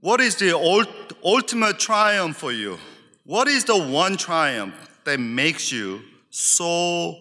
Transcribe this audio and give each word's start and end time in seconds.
What 0.00 0.22
is 0.22 0.36
the 0.36 0.56
ult- 0.56 1.12
ultimate 1.22 1.78
triumph 1.78 2.38
for 2.38 2.52
you? 2.52 2.78
What 3.24 3.48
is 3.48 3.64
the 3.64 3.76
one 3.76 4.16
triumph 4.16 4.74
that 5.04 5.20
makes 5.20 5.70
you 5.70 6.00
so 6.30 7.18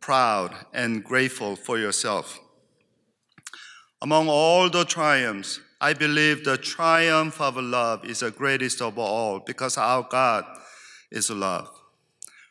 proud 0.00 0.54
and 0.72 1.02
grateful 1.02 1.56
for 1.56 1.76
yourself? 1.76 2.38
Among 4.00 4.28
all 4.28 4.70
the 4.70 4.84
triumphs, 4.84 5.60
I 5.80 5.92
believe 5.92 6.44
the 6.44 6.56
triumph 6.56 7.40
of 7.40 7.56
love 7.56 8.04
is 8.04 8.20
the 8.20 8.30
greatest 8.30 8.80
of 8.80 8.96
all 8.96 9.40
because 9.40 9.76
our 9.76 10.06
God 10.08 10.44
is 11.10 11.30
love. 11.30 11.68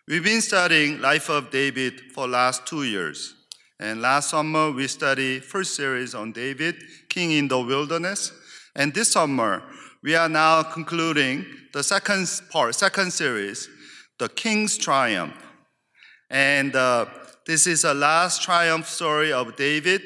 We've 0.08 0.24
been 0.24 0.42
studying 0.42 1.00
life 1.00 1.30
of 1.30 1.52
David 1.52 2.02
for 2.14 2.28
last 2.28 2.68
two 2.68 2.84
years. 2.84 3.34
And 3.80 4.02
last 4.02 4.30
summer 4.30 4.72
we 4.72 4.88
studied 4.88 5.46
first 5.46 5.76
series 5.76 6.14
on 6.14 6.34
David, 6.34 6.84
king 7.08 7.32
in 7.32 7.48
the 7.48 7.60
wilderness. 7.60 8.34
And 8.76 8.94
this 8.94 9.12
summer 9.12 9.64
we 10.02 10.16
are 10.16 10.30
now 10.30 10.64
concluding 10.64 11.46
the 11.74 11.84
second 11.84 12.28
part, 12.50 12.76
second 12.76 13.12
series, 13.12 13.70
the 14.20 14.30
king's 14.30 14.78
triumph. 14.78 15.36
And 16.30 16.76
uh, 16.76 17.06
this 17.46 17.68
is 17.68 17.84
the 17.84 17.94
last 17.94 18.42
triumph 18.42 18.88
story 18.88 19.32
of 19.32 19.56
David 19.56 20.02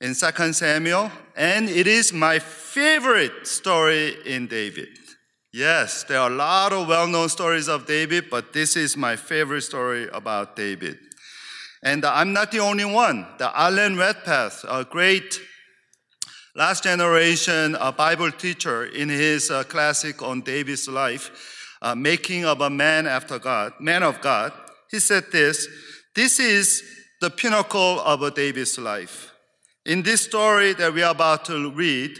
in 0.00 0.14
2 0.14 0.52
Samuel, 0.52 1.10
and 1.36 1.68
it 1.68 1.86
is 1.86 2.12
my 2.12 2.38
favorite 2.38 3.46
story 3.46 4.16
in 4.26 4.46
David. 4.46 4.88
Yes, 5.52 6.04
there 6.04 6.20
are 6.20 6.30
a 6.30 6.34
lot 6.34 6.72
of 6.72 6.88
well 6.88 7.06
known 7.06 7.28
stories 7.28 7.68
of 7.68 7.86
David, 7.86 8.28
but 8.30 8.52
this 8.52 8.76
is 8.76 8.96
my 8.96 9.16
favorite 9.16 9.62
story 9.62 10.08
about 10.12 10.54
David. 10.54 10.98
And 11.82 12.04
I'm 12.04 12.32
not 12.32 12.50
the 12.50 12.60
only 12.60 12.84
one. 12.84 13.26
The 13.38 13.50
Alan 13.58 13.96
Redpath, 13.96 14.64
a 14.68 14.84
great 14.84 15.40
last 16.56 16.84
generation 16.84 17.76
uh, 17.76 17.92
Bible 17.92 18.32
teacher, 18.32 18.86
in 18.86 19.10
his 19.10 19.50
uh, 19.50 19.62
classic 19.64 20.22
on 20.22 20.40
David's 20.40 20.88
life, 20.88 21.30
uh, 21.82 21.94
Making 21.94 22.46
of 22.46 22.62
a 22.62 22.70
Man 22.70 23.06
After 23.06 23.38
God, 23.38 23.74
Man 23.78 24.02
of 24.02 24.22
God, 24.22 24.52
he 24.90 24.98
said 24.98 25.24
this 25.30 25.68
This 26.14 26.40
is 26.40 26.82
the 27.20 27.30
pinnacle 27.30 28.00
of 28.00 28.22
a 28.22 28.30
David's 28.30 28.78
life. 28.78 29.32
In 29.84 30.02
this 30.02 30.22
story 30.22 30.72
that 30.74 30.94
we 30.94 31.02
are 31.02 31.12
about 31.12 31.44
to 31.44 31.70
read, 31.72 32.18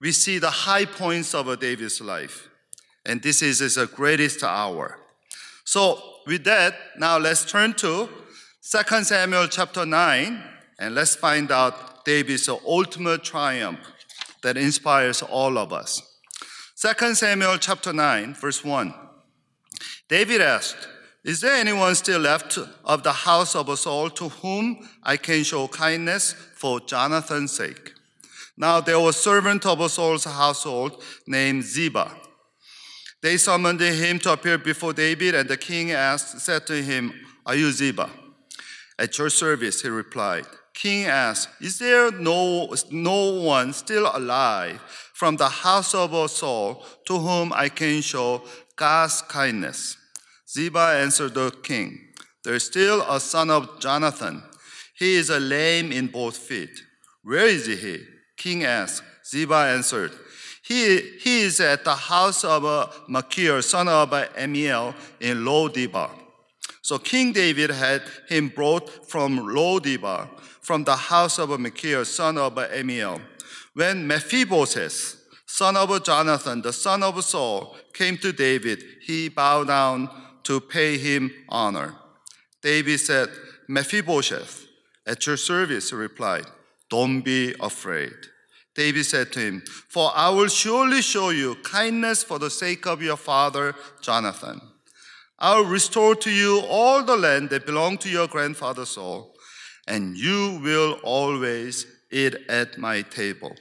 we 0.00 0.12
see 0.12 0.38
the 0.38 0.50
high 0.50 0.84
points 0.84 1.34
of 1.34 1.48
a 1.48 1.56
David's 1.56 2.00
life. 2.00 2.48
And 3.04 3.20
this 3.20 3.42
is 3.42 3.58
his 3.58 3.76
greatest 3.86 4.44
hour. 4.44 4.98
So, 5.64 6.00
with 6.26 6.44
that, 6.44 6.74
now 6.96 7.18
let's 7.18 7.44
turn 7.44 7.74
to 7.74 8.08
2 8.70 9.04
Samuel 9.04 9.48
chapter 9.48 9.84
9, 9.84 10.42
and 10.78 10.94
let's 10.94 11.16
find 11.16 11.50
out 11.50 11.91
David's 12.04 12.48
ultimate 12.48 13.24
triumph 13.24 13.80
that 14.42 14.56
inspires 14.56 15.22
all 15.22 15.58
of 15.58 15.72
us. 15.72 16.02
2 16.80 17.14
Samuel 17.14 17.58
chapter 17.58 17.92
9, 17.92 18.34
verse 18.34 18.64
1. 18.64 18.92
David 20.08 20.40
asked, 20.40 20.88
is 21.24 21.40
there 21.40 21.54
anyone 21.54 21.94
still 21.94 22.20
left 22.20 22.58
of 22.84 23.04
the 23.04 23.12
house 23.12 23.54
of 23.54 23.78
Saul 23.78 24.10
to 24.10 24.28
whom 24.28 24.88
I 25.04 25.16
can 25.16 25.44
show 25.44 25.68
kindness 25.68 26.32
for 26.32 26.80
Jonathan's 26.80 27.52
sake? 27.52 27.92
Now 28.56 28.80
there 28.80 28.98
was 28.98 29.16
a 29.16 29.20
servant 29.20 29.64
of 29.64 29.88
Saul's 29.90 30.24
household 30.24 31.00
named 31.26 31.62
Ziba. 31.62 32.10
They 33.22 33.36
summoned 33.36 33.80
him 33.80 34.18
to 34.20 34.32
appear 34.32 34.58
before 34.58 34.92
David, 34.92 35.36
and 35.36 35.48
the 35.48 35.56
king 35.56 35.92
asked, 35.92 36.40
said 36.40 36.66
to 36.66 36.82
him, 36.82 37.12
Are 37.46 37.54
you 37.54 37.70
Ziba? 37.70 38.10
At 38.98 39.16
your 39.16 39.30
service, 39.30 39.80
he 39.80 39.88
replied. 39.88 40.46
King 40.74 41.06
asked, 41.06 41.48
Is 41.60 41.78
there 41.78 42.10
no, 42.10 42.74
no 42.90 43.40
one 43.42 43.72
still 43.72 44.10
alive 44.12 44.80
from 45.12 45.36
the 45.36 45.48
house 45.48 45.94
of 45.94 46.30
Saul 46.30 46.84
to 47.06 47.18
whom 47.18 47.52
I 47.52 47.68
can 47.68 48.00
show 48.00 48.42
God's 48.76 49.22
kindness? 49.22 49.96
Ziba 50.48 50.98
answered 51.00 51.34
the 51.34 51.50
king, 51.62 51.98
There 52.44 52.54
is 52.54 52.66
still 52.66 53.02
a 53.02 53.20
son 53.20 53.50
of 53.50 53.80
Jonathan. 53.80 54.42
He 54.98 55.14
is 55.14 55.30
a 55.30 55.40
lame 55.40 55.92
in 55.92 56.08
both 56.08 56.36
feet. 56.36 56.82
Where 57.22 57.46
is 57.46 57.66
he? 57.66 58.04
King 58.36 58.64
asked. 58.64 59.02
Ziba 59.24 59.54
answered, 59.54 60.12
He, 60.64 60.98
he 61.20 61.42
is 61.42 61.60
at 61.60 61.84
the 61.84 61.94
house 61.94 62.44
of 62.44 62.64
uh, 62.64 62.88
Machir, 63.08 63.62
son 63.62 63.88
of 63.88 64.12
uh, 64.12 64.26
Amiel, 64.36 64.94
in 65.20 65.44
Lo-debar. 65.44 66.10
So 66.82 66.98
King 66.98 67.32
David 67.32 67.70
had 67.70 68.02
him 68.28 68.48
brought 68.48 69.08
from 69.08 69.54
Lo-debar, 69.54 70.28
from 70.62 70.84
the 70.84 70.96
house 70.96 71.38
of 71.38 71.58
Machir, 71.60 72.04
son 72.04 72.38
of 72.38 72.56
Amiel. 72.56 73.20
When 73.74 74.06
Mephibosheth, 74.06 75.16
son 75.44 75.76
of 75.76 76.02
Jonathan, 76.04 76.62
the 76.62 76.72
son 76.72 77.02
of 77.02 77.22
Saul, 77.24 77.76
came 77.92 78.16
to 78.18 78.32
David, 78.32 78.82
he 79.02 79.28
bowed 79.28 79.66
down 79.66 80.08
to 80.44 80.60
pay 80.60 80.98
him 80.98 81.30
honor. 81.48 81.94
David 82.62 83.00
said, 83.00 83.28
Mephibosheth, 83.68 84.66
at 85.06 85.26
your 85.26 85.36
service, 85.36 85.90
he 85.90 85.96
replied, 85.96 86.46
Don't 86.88 87.22
be 87.22 87.54
afraid. 87.60 88.12
David 88.74 89.04
said 89.04 89.32
to 89.32 89.40
him, 89.40 89.62
For 89.88 90.10
I 90.14 90.30
will 90.30 90.48
surely 90.48 91.02
show 91.02 91.30
you 91.30 91.56
kindness 91.56 92.22
for 92.22 92.38
the 92.38 92.50
sake 92.50 92.86
of 92.86 93.02
your 93.02 93.16
father 93.16 93.74
Jonathan. 94.00 94.60
I 95.38 95.56
will 95.56 95.66
restore 95.66 96.14
to 96.14 96.30
you 96.30 96.60
all 96.68 97.02
the 97.02 97.16
land 97.16 97.50
that 97.50 97.66
belonged 97.66 98.00
to 98.02 98.08
your 98.08 98.28
grandfather 98.28 98.86
Saul, 98.86 99.31
and 99.86 100.16
you 100.16 100.60
will 100.62 100.98
always 101.02 101.86
eat 102.10 102.34
at 102.48 102.78
my 102.78 103.02
table. 103.02 103.54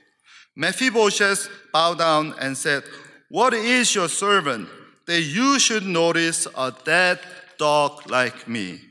Mephibosheth 0.55 1.49
bowed 1.71 1.99
down 1.99 2.35
and 2.39 2.57
said, 2.57 2.83
What 3.29 3.53
is 3.53 3.95
your 3.95 4.09
servant 4.09 4.67
that 5.05 5.21
you 5.21 5.59
should 5.59 5.85
notice 5.85 6.47
a 6.57 6.73
dead 6.85 7.19
dog 7.57 8.09
like 8.09 8.47
me? 8.47 8.81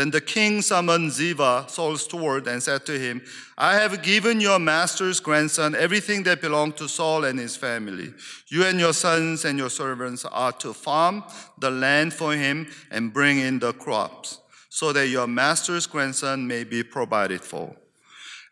Then 0.00 0.10
the 0.10 0.20
king 0.22 0.62
summoned 0.62 1.12
Ziba, 1.12 1.66
Saul's 1.68 2.04
steward, 2.04 2.46
and 2.46 2.62
said 2.62 2.86
to 2.86 2.98
him, 2.98 3.20
I 3.58 3.74
have 3.74 4.02
given 4.02 4.40
your 4.40 4.58
master's 4.58 5.20
grandson 5.20 5.74
everything 5.74 6.22
that 6.22 6.40
belonged 6.40 6.78
to 6.78 6.88
Saul 6.88 7.24
and 7.24 7.38
his 7.38 7.54
family. 7.54 8.14
You 8.48 8.64
and 8.64 8.80
your 8.80 8.94
sons 8.94 9.44
and 9.44 9.58
your 9.58 9.68
servants 9.68 10.24
are 10.24 10.52
to 10.52 10.72
farm 10.72 11.24
the 11.58 11.70
land 11.70 12.14
for 12.14 12.32
him 12.32 12.68
and 12.90 13.12
bring 13.12 13.40
in 13.40 13.58
the 13.58 13.74
crops, 13.74 14.39
so 14.70 14.92
that 14.94 15.08
your 15.08 15.26
master's 15.26 15.86
grandson 15.86 16.46
may 16.46 16.64
be 16.64 16.82
provided 16.82 17.42
for. 17.42 17.76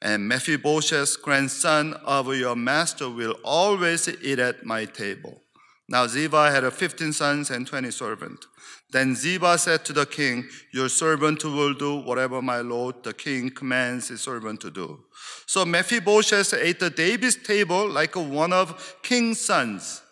And 0.03 0.29
Mephibosheth's 0.29 1.17
grandson 1.17 1.95
of 2.05 2.35
your 2.35 2.55
master 2.55 3.09
will 3.09 3.37
always 3.45 4.09
eat 4.23 4.39
at 4.39 4.67
my 4.67 4.85
table. 4.85 5.43
Now 5.89 6.07
Ziba 6.07 6.51
had 6.51 6.71
15 6.71 7.13
sons 7.13 7.51
and 7.51 7.67
20 7.67 7.91
servants. 7.93 8.47
Then 8.91 9.15
Ziba 9.15 9.57
said 9.59 9.85
to 9.87 9.93
the 9.93 10.07
king, 10.07 10.49
Your 10.73 10.89
servant 10.89 11.45
will 11.45 11.73
do 11.73 11.97
whatever 11.97 12.43
my 12.43 12.61
lord 12.61 13.03
the 13.03 13.15
king 13.15 13.51
commands 13.51 14.09
his 14.09 14.21
servant 14.21 14.61
to 14.63 14.71
do. 14.71 15.01
So 15.47 15.65
Mephibosheth 15.65 16.53
ate 16.55 16.83
at 16.83 16.97
David's 16.97 17.37
table 17.37 17.89
like 17.89 18.17
one 18.17 18.53
of 18.53 18.97
king's 19.03 19.41
sons. 19.41 20.03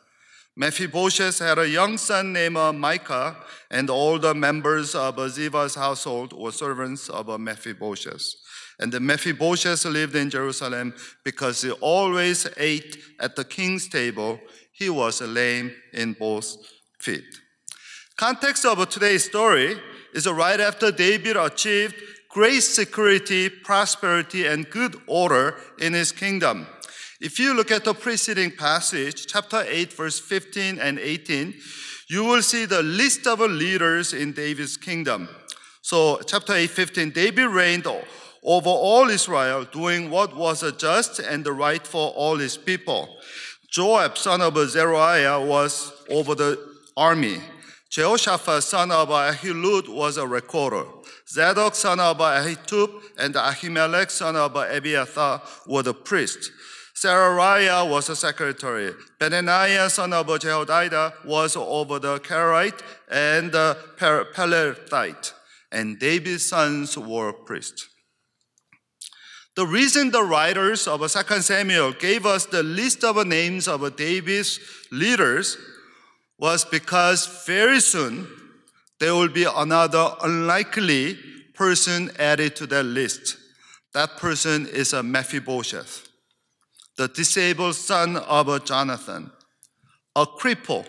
Mephibosheth 0.59 1.39
had 1.39 1.59
a 1.59 1.69
young 1.69 1.99
son 1.99 2.33
named 2.33 2.57
uh, 2.57 2.73
Micah, 2.73 3.37
and 3.71 3.91
all 3.91 4.19
the 4.19 4.35
members 4.35 4.95
of 4.95 5.17
Ziba's 5.17 5.75
household 5.75 6.33
were 6.33 6.51
servants 6.51 7.11
of 7.11 7.29
uh, 7.29 7.37
Mephibosheth. 7.37 8.35
And 8.79 8.99
Mephibosheth 8.99 9.85
lived 9.85 10.17
in 10.17 10.31
Jerusalem 10.31 10.95
because 11.25 11.61
he 11.61 11.71
always 11.73 12.47
ate 12.57 12.97
at 13.21 13.37
the 13.37 13.45
king's 13.45 13.89
table. 13.89 14.41
He 14.73 14.89
was 14.89 15.21
lame 15.21 15.73
in 15.93 16.15
both 16.15 16.57
feet. 16.99 17.25
Context 18.17 18.65
of 18.65 18.81
uh, 18.81 18.87
today's 18.87 19.25
story 19.25 19.77
is 20.15 20.27
right 20.27 20.59
after 20.59 20.91
David 20.91 21.37
achieved 21.37 21.97
great 22.31 22.61
security, 22.61 23.51
prosperity, 23.51 24.47
and 24.47 24.71
good 24.71 24.97
order 25.07 25.57
in 25.79 25.93
his 25.93 26.13
kingdom. 26.13 26.67
If 27.21 27.39
you 27.39 27.55
look 27.55 27.71
at 27.71 27.85
the 27.85 27.95
preceding 27.95 28.51
passage, 28.51 29.27
chapter 29.27 29.65
8, 29.67 29.93
verse 29.95 30.21
15 30.21 30.79
and 30.79 30.99
18, 30.99 31.55
you 32.09 32.25
will 32.25 32.43
see 32.43 32.67
the 32.67 32.83
list 32.83 33.27
of 33.27 33.41
leaders 33.41 34.13
in 34.13 34.33
David's 34.33 34.77
kingdom. 34.77 35.29
So, 35.81 36.21
chapter 36.27 36.53
8, 36.53 36.69
15, 36.69 37.11
David 37.11 37.47
reigned 37.47 37.87
over 37.87 38.69
all 38.69 39.09
Israel, 39.09 39.65
doing 39.65 40.11
what 40.11 40.37
was 40.37 40.71
just 40.77 41.19
and 41.21 41.47
right 41.47 41.87
for 41.87 42.11
all 42.11 42.37
his 42.37 42.59
people. 42.59 43.09
Joab, 43.71 44.19
son 44.19 44.43
of 44.43 44.57
Zeruiah, 44.69 45.41
was 45.41 45.93
over 46.11 46.35
the 46.35 46.59
army. 46.97 47.39
Jehoshaphat, 47.89 48.63
son 48.63 48.91
of 48.91 49.09
Ahilud, 49.09 49.89
was 49.89 50.19
a 50.19 50.27
recorder. 50.27 50.85
Zadok, 51.29 51.75
son 51.75 51.99
of 51.99 52.19
Ahitub, 52.19 52.91
and 53.19 53.35
Ahimelech, 53.35 54.11
son 54.11 54.37
of 54.37 54.55
Abiathar, 54.55 55.41
were 55.67 55.83
the 55.83 55.95
priests. 55.95 56.51
Seraiah 56.97 57.89
was 57.89 58.09
a 58.09 58.17
secretary. 58.17 58.93
Benaniah, 59.21 59.91
son 59.91 60.15
of 60.15 60.27
Jehoiada, 60.41 61.13
was 61.27 61.55
over 61.55 61.99
the 61.99 62.19
Kerethite 62.21 62.81
and 63.11 63.53
the 63.53 63.77
Pelethite. 63.99 65.33
And 65.71 65.99
David's 65.99 66.49
sons 66.49 66.97
were 66.97 67.33
priests. 67.33 67.89
The 69.57 69.67
reason 69.67 70.11
the 70.11 70.23
writers 70.23 70.87
of 70.87 71.01
2 71.01 71.41
Samuel 71.41 71.93
gave 71.93 72.25
us 72.25 72.47
the 72.47 72.63
list 72.63 73.05
of 73.05 73.27
names 73.27 73.69
of 73.69 73.97
David's 73.97 74.61
leaders 74.91 75.57
was 76.39 76.65
because 76.65 77.45
very 77.47 77.81
soon 77.81 78.27
there 79.01 79.15
will 79.15 79.29
be 79.29 79.45
another 79.45 80.11
unlikely 80.23 81.19
person 81.55 82.11
added 82.19 82.57
to 82.57 82.67
that 82.67 82.85
list. 82.85 83.37
That 83.95 84.19
person 84.19 84.67
is 84.67 84.93
a 84.93 85.03
Mephibosheth, 85.03 86.06
the 86.97 87.09
disabled 87.09 87.75
son 87.75 88.17
of 88.17 88.65
Jonathan, 88.65 89.31
a 90.15 90.27
cripple, 90.27 90.87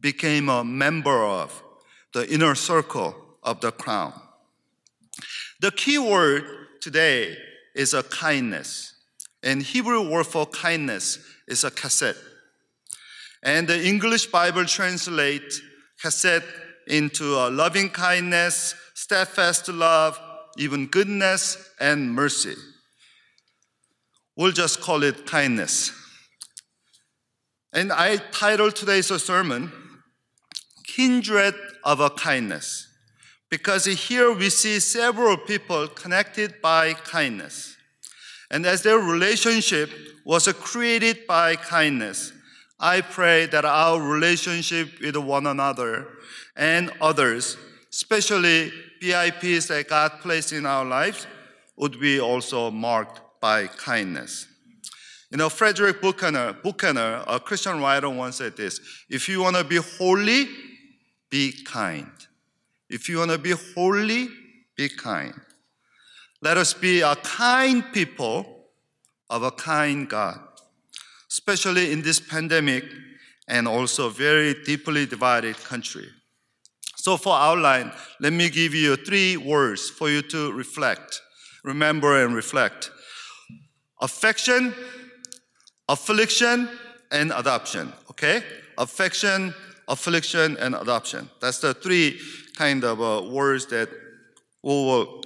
became 0.00 0.48
a 0.48 0.64
member 0.64 1.24
of 1.24 1.62
the 2.12 2.32
inner 2.32 2.54
circle 2.54 3.14
of 3.42 3.60
the 3.60 3.70
crown. 3.70 4.12
The 5.60 5.70
key 5.70 5.98
word 5.98 6.44
today 6.80 7.36
is 7.74 7.94
a 7.94 8.02
kindness. 8.02 8.94
And 9.42 9.62
Hebrew 9.62 10.10
word 10.10 10.26
for 10.26 10.46
kindness 10.46 11.18
is 11.46 11.64
a 11.64 11.70
chesed. 11.70 12.16
And 13.42 13.68
the 13.68 13.86
English 13.86 14.26
Bible 14.26 14.64
translate 14.64 15.60
chesed 16.02 16.44
into 16.88 17.36
a 17.36 17.50
loving 17.50 17.90
kindness, 17.90 18.74
steadfast 18.94 19.68
love, 19.68 20.18
even 20.58 20.86
goodness 20.86 21.70
and 21.80 22.12
mercy. 22.12 22.54
We'll 24.36 24.52
just 24.52 24.80
call 24.82 25.02
it 25.02 25.26
kindness. 25.26 25.92
And 27.72 27.90
I 27.90 28.16
titled 28.16 28.76
today's 28.76 29.06
sermon, 29.22 29.72
Kindred 30.84 31.54
of 31.82 32.00
a 32.00 32.10
Kindness, 32.10 32.86
because 33.50 33.86
here 33.86 34.32
we 34.32 34.50
see 34.50 34.78
several 34.78 35.38
people 35.38 35.88
connected 35.88 36.60
by 36.60 36.92
kindness. 36.92 37.76
And 38.50 38.66
as 38.66 38.82
their 38.82 38.98
relationship 38.98 39.90
was 40.24 40.52
created 40.52 41.26
by 41.26 41.56
kindness, 41.56 42.32
I 42.78 43.00
pray 43.00 43.46
that 43.46 43.64
our 43.64 44.00
relationship 44.00 45.00
with 45.00 45.16
one 45.16 45.46
another 45.46 46.08
and 46.56 46.90
others, 47.00 47.56
especially 47.90 48.70
VIPs 49.02 49.68
that 49.68 49.88
God 49.88 50.12
placed 50.20 50.52
in 50.52 50.66
our 50.66 50.84
lives, 50.84 51.26
would 51.76 51.98
be 51.98 52.20
also 52.20 52.70
marked 52.70 53.20
by 53.40 53.66
kindness. 53.66 54.46
You 55.30 55.38
know, 55.38 55.48
Frederick 55.48 56.00
Buechner, 56.00 56.52
Buechner, 56.62 57.24
a 57.26 57.40
Christian 57.40 57.80
writer, 57.80 58.08
once 58.08 58.36
said 58.36 58.56
this 58.56 58.80
If 59.08 59.28
you 59.28 59.42
want 59.42 59.56
to 59.56 59.64
be 59.64 59.76
holy, 59.76 60.48
be 61.30 61.52
kind. 61.64 62.10
If 62.88 63.08
you 63.08 63.18
want 63.18 63.32
to 63.32 63.38
be 63.38 63.52
holy, 63.74 64.28
be 64.76 64.88
kind. 64.88 65.34
Let 66.40 66.58
us 66.58 66.74
be 66.74 67.00
a 67.00 67.16
kind 67.16 67.84
people 67.92 68.66
of 69.28 69.42
a 69.42 69.50
kind 69.50 70.08
God, 70.08 70.38
especially 71.30 71.92
in 71.92 72.02
this 72.02 72.20
pandemic 72.20 72.84
and 73.48 73.66
also 73.66 74.08
very 74.08 74.54
deeply 74.64 75.06
divided 75.06 75.56
country. 75.56 76.08
So 76.96 77.16
for 77.16 77.34
outline, 77.34 77.92
let 78.20 78.32
me 78.32 78.50
give 78.50 78.74
you 78.74 78.96
three 78.96 79.36
words 79.36 79.88
for 79.88 80.10
you 80.10 80.22
to 80.22 80.52
reflect, 80.52 81.20
remember 81.64 82.24
and 82.24 82.34
reflect. 82.34 82.90
Affection, 84.00 84.74
affliction, 85.88 86.68
and 87.10 87.32
adoption. 87.34 87.92
Okay? 88.10 88.42
Affection, 88.78 89.54
affliction, 89.88 90.56
and 90.58 90.74
adoption. 90.74 91.30
That's 91.40 91.60
the 91.60 91.74
three 91.74 92.20
kind 92.56 92.84
of 92.84 93.00
uh, 93.00 93.28
words 93.30 93.66
that 93.66 93.88
we 94.62 94.70
will 94.70 95.22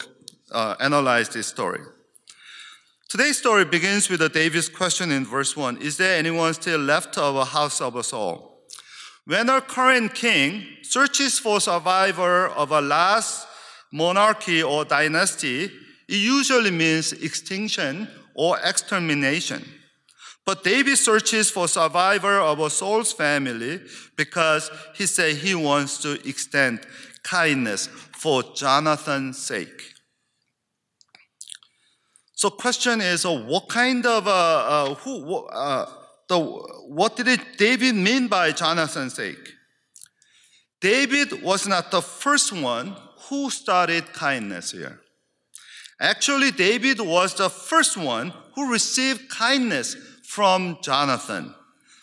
uh, 0.53 0.77
analyze 0.81 1.29
this 1.29 1.47
story. 1.47 1.81
Today's 3.09 3.39
story 3.39 3.65
begins 3.65 4.09
with 4.09 4.23
a 4.23 4.29
David's 4.29 4.69
question 4.69 5.11
in 5.11 5.25
verse 5.25 5.57
1 5.57 5.79
Is 5.79 5.97
there 5.97 6.17
anyone 6.17 6.55
still 6.55 6.79
left 6.79 7.19
of 7.19 7.35
a 7.35 7.45
house 7.45 7.81
of 7.81 8.05
Saul? 8.05 8.61
When 9.25 9.49
a 9.49 9.61
current 9.61 10.15
king 10.15 10.65
searches 10.83 11.39
for 11.39 11.61
survivor 11.61 12.49
of 12.49 12.71
a 12.71 12.81
last 12.81 13.47
monarchy 13.93 14.63
or 14.63 14.85
dynasty, 14.85 15.65
it 15.65 16.17
usually 16.17 16.71
means 16.71 17.13
extinction 17.13 18.09
or 18.41 18.59
extermination. 18.65 19.63
But 20.47 20.65
David 20.65 20.97
searches 20.97 21.51
for 21.51 21.69
survivor 21.69 22.41
of 22.41 22.59
a 22.59 22.71
Saul's 22.71 23.13
family 23.13 23.83
because 24.17 24.71
he 24.95 25.05
said 25.05 25.37
he 25.37 25.55
wants 25.55 25.99
to 25.99 26.13
extend 26.27 26.81
kindness 27.23 27.89
for 28.17 28.43
Jonathan's 28.55 29.37
sake. 29.37 29.83
So 32.35 32.49
question 32.49 33.03
is, 33.03 33.27
uh, 33.27 33.45
what 33.45 33.69
kind 33.69 34.07
of 34.07 34.27
uh, 34.27 34.31
uh, 34.31 34.95
who 34.95 35.35
uh, 35.35 35.85
the 36.27 36.39
what 36.39 37.17
did 37.17 37.29
it, 37.29 37.59
David 37.59 37.95
mean 37.95 38.27
by 38.29 38.53
Jonathan's 38.53 39.17
sake? 39.17 39.51
David 40.81 41.43
was 41.43 41.69
not 41.69 41.91
the 41.91 42.01
first 42.01 42.55
one 42.55 42.97
who 43.29 43.51
started 43.51 44.15
kindness 44.15 44.73
here. 44.73 45.00
Actually, 46.01 46.51
David 46.51 47.01
was 47.01 47.35
the 47.35 47.51
first 47.51 47.97
one 47.97 48.33
who 48.55 48.73
received 48.73 49.29
kindness 49.29 49.97
from 50.25 50.79
Jonathan. 50.83 51.55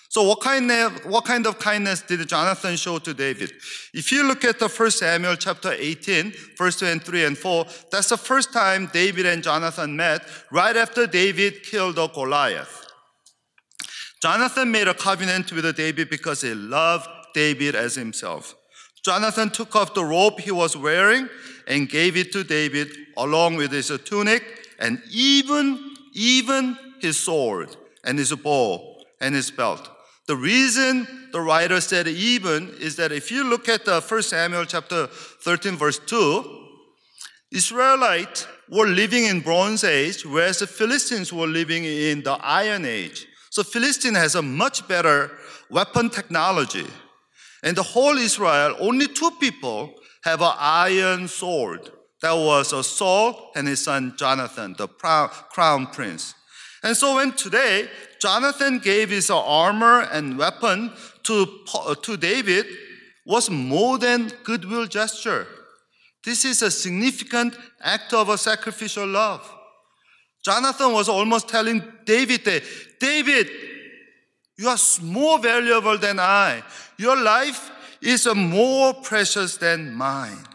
So 0.09 0.23
what 0.23 0.39
kind 0.39 0.71
of, 0.71 1.05
what 1.05 1.25
kind 1.25 1.45
of 1.45 1.59
kindness 1.59 2.01
did 2.01 2.25
Jonathan 2.27 2.75
show 2.75 2.99
to 2.99 3.13
David? 3.13 3.51
If 3.93 4.11
you 4.11 4.23
look 4.23 4.43
at 4.45 4.59
the 4.59 4.69
first 4.69 4.99
Samuel 4.99 5.35
chapter 5.35 5.71
18, 5.71 6.33
verse 6.57 6.79
2 6.79 6.85
and 6.85 7.03
3 7.03 7.25
and 7.25 7.37
4, 7.37 7.65
that's 7.91 8.09
the 8.09 8.17
first 8.17 8.53
time 8.53 8.89
David 8.93 9.25
and 9.25 9.43
Jonathan 9.43 9.95
met 9.95 10.21
right 10.51 10.75
after 10.75 11.07
David 11.07 11.63
killed 11.63 11.95
Goliath. 12.13 12.85
Jonathan 14.21 14.71
made 14.71 14.87
a 14.87 14.93
covenant 14.93 15.51
with 15.51 15.75
David 15.75 16.09
because 16.09 16.41
he 16.41 16.53
loved 16.53 17.07
David 17.33 17.75
as 17.75 17.95
himself. 17.95 18.55
Jonathan 19.03 19.49
took 19.49 19.75
off 19.75 19.93
the 19.93 20.03
robe 20.03 20.39
he 20.39 20.51
was 20.51 20.75
wearing 20.75 21.29
and 21.67 21.89
gave 21.89 22.15
it 22.15 22.31
to 22.31 22.43
David 22.43 22.89
along 23.17 23.55
with 23.55 23.71
his 23.71 23.91
tunic 24.05 24.43
and 24.79 25.01
even, 25.11 25.95
even 26.13 26.77
his 26.99 27.17
sword 27.17 27.75
and 28.03 28.17
his 28.17 28.33
bow 28.33 28.97
and 29.19 29.35
his 29.35 29.51
belt. 29.51 29.89
The 30.27 30.35
reason 30.35 31.07
the 31.31 31.41
writer 31.41 31.79
said 31.81 32.07
even 32.07 32.69
is 32.79 32.95
that 32.97 33.11
if 33.11 33.31
you 33.31 33.43
look 33.43 33.69
at 33.69 33.87
uh, 33.87 33.99
the 33.99 34.05
1 34.05 34.23
Samuel 34.23 34.65
chapter 34.65 35.07
13 35.07 35.75
verse 35.75 35.99
2, 35.99 36.65
Israelites 37.51 38.47
were 38.69 38.87
living 38.87 39.25
in 39.25 39.39
bronze 39.39 39.83
age 39.83 40.25
whereas 40.25 40.59
the 40.59 40.67
Philistines 40.67 41.31
were 41.31 41.47
living 41.47 41.85
in 41.85 42.23
the 42.23 42.37
iron 42.41 42.85
age. 42.85 43.27
So 43.49 43.63
Philistine 43.63 44.15
has 44.15 44.35
a 44.35 44.41
much 44.41 44.87
better 44.87 45.31
weapon 45.69 46.09
technology. 46.09 46.85
And 47.63 47.75
the 47.75 47.83
whole 47.83 48.17
Israel, 48.17 48.75
only 48.79 49.07
two 49.07 49.31
people 49.39 49.93
have 50.27 50.41
an 50.41 50.53
iron 50.57 51.25
sword. 51.25 51.89
That 52.21 52.33
was 52.33 52.73
a 52.73 52.83
Saul 52.83 53.51
and 53.55 53.65
his 53.65 53.83
son 53.83 54.13
Jonathan, 54.17 54.75
the 54.77 54.89
crown 54.89 55.87
prince. 55.87 56.33
And 56.83 56.97
so 56.97 57.15
when 57.15 57.31
today 57.31 57.87
Jonathan 58.19 58.79
gave 58.79 59.09
his 59.09 59.29
armor 59.29 60.01
and 60.11 60.37
weapon 60.37 60.91
to, 61.23 61.45
to 62.01 62.17
David 62.17 62.65
was 63.25 63.49
more 63.49 63.97
than 63.97 64.29
goodwill 64.43 64.85
gesture. 64.85 65.47
This 66.25 66.43
is 66.43 66.61
a 66.61 66.71
significant 66.71 67.57
act 67.81 68.13
of 68.13 68.27
a 68.27 68.37
sacrificial 68.37 69.07
love. 69.07 69.49
Jonathan 70.43 70.91
was 70.91 71.07
almost 71.07 71.47
telling 71.47 71.81
David 72.05 72.43
David, 72.99 73.49
you 74.57 74.67
are 74.67 74.77
more 75.01 75.39
valuable 75.39 75.97
than 75.97 76.19
I. 76.19 76.63
Your 76.97 77.15
life 77.15 77.71
is 78.01 78.27
more 78.35 78.93
precious 78.93 79.57
than 79.57 79.93
mine. 79.93 80.45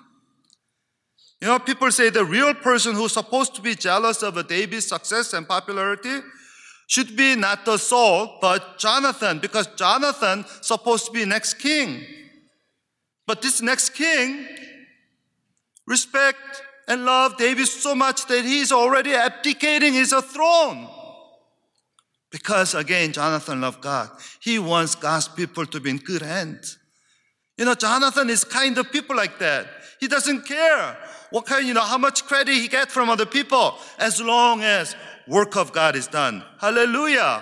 You 1.41 1.49
know, 1.49 1.59
people 1.59 1.91
say 1.91 2.11
the 2.11 2.25
real 2.25 2.55
person 2.55 2.95
who's 2.95 3.13
supposed 3.13 3.55
to 3.57 3.63
be 3.63 3.75
jealous 3.75 4.23
of 4.23 4.47
David's 4.47 4.87
success 4.87 5.33
and 5.33 5.47
popularity 5.47 6.21
should 6.87 7.17
be 7.17 7.35
not 7.35 7.65
the 7.65 7.79
Saul, 7.79 8.39
but 8.41 8.79
Jonathan, 8.79 9.39
because 9.41 9.67
Jonathan 9.77 10.45
supposed 10.61 11.07
to 11.07 11.13
be 11.13 11.25
next 11.25 11.55
king. 11.55 12.05
But 13.27 13.43
this 13.43 13.63
next 13.63 13.91
king 13.91 14.47
respect 15.87 16.63
and 16.87 17.05
love 17.05 17.37
David 17.39 17.67
so 17.67 17.95
much 17.95 18.27
that 18.27 18.45
he's 18.45 18.71
already 18.71 19.15
abdicating 19.15 19.95
his 19.95 20.13
throne. 20.13 20.89
Because 22.31 22.75
again, 22.75 23.13
Jonathan 23.13 23.61
loved 23.61 23.81
God. 23.81 24.11
He 24.41 24.59
wants 24.59 24.95
God's 24.95 25.29
people 25.29 25.67
to 25.67 25.81
be 25.81 25.91
in 25.91 25.99
good 25.99 26.23
hands. 26.23 26.79
You 27.63 27.67
know, 27.67 27.77
Jonathan 27.77 28.29
is 28.29 28.43
kind 28.43 28.77
of 28.77 28.91
people 28.91 29.15
like 29.15 29.39
that. 29.39 29.69
He 30.01 30.09
doesn't 30.09 30.49
care 30.49 30.97
what 31.31 31.47
kind, 31.47 31.65
you 31.65 31.75
know, 31.75 31.83
how 31.83 31.97
much 31.97 32.25
credit 32.25 32.55
he 32.57 32.67
gets 32.67 32.93
from 32.93 33.09
other 33.09 33.25
people 33.25 33.79
as 34.01 34.21
long 34.21 34.63
as 34.63 34.97
work 35.29 35.57
of 35.57 35.73
God 35.73 35.95
is 35.95 36.09
done. 36.09 36.43
Hallelujah. 36.59 37.41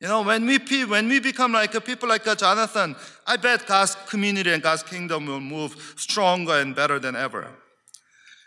You 0.00 0.08
know, 0.08 0.22
when 0.22 0.46
we, 0.46 0.58
when 0.84 1.08
we 1.08 1.20
become 1.20 1.52
like 1.52 1.76
a 1.76 1.80
people 1.80 2.08
like 2.08 2.26
a 2.26 2.34
Jonathan, 2.34 2.96
I 3.24 3.36
bet 3.36 3.68
God's 3.68 3.94
community 4.08 4.50
and 4.50 4.64
God's 4.64 4.82
kingdom 4.82 5.26
will 5.26 5.38
move 5.38 5.94
stronger 5.96 6.54
and 6.54 6.74
better 6.74 6.98
than 6.98 7.14
ever. 7.14 7.46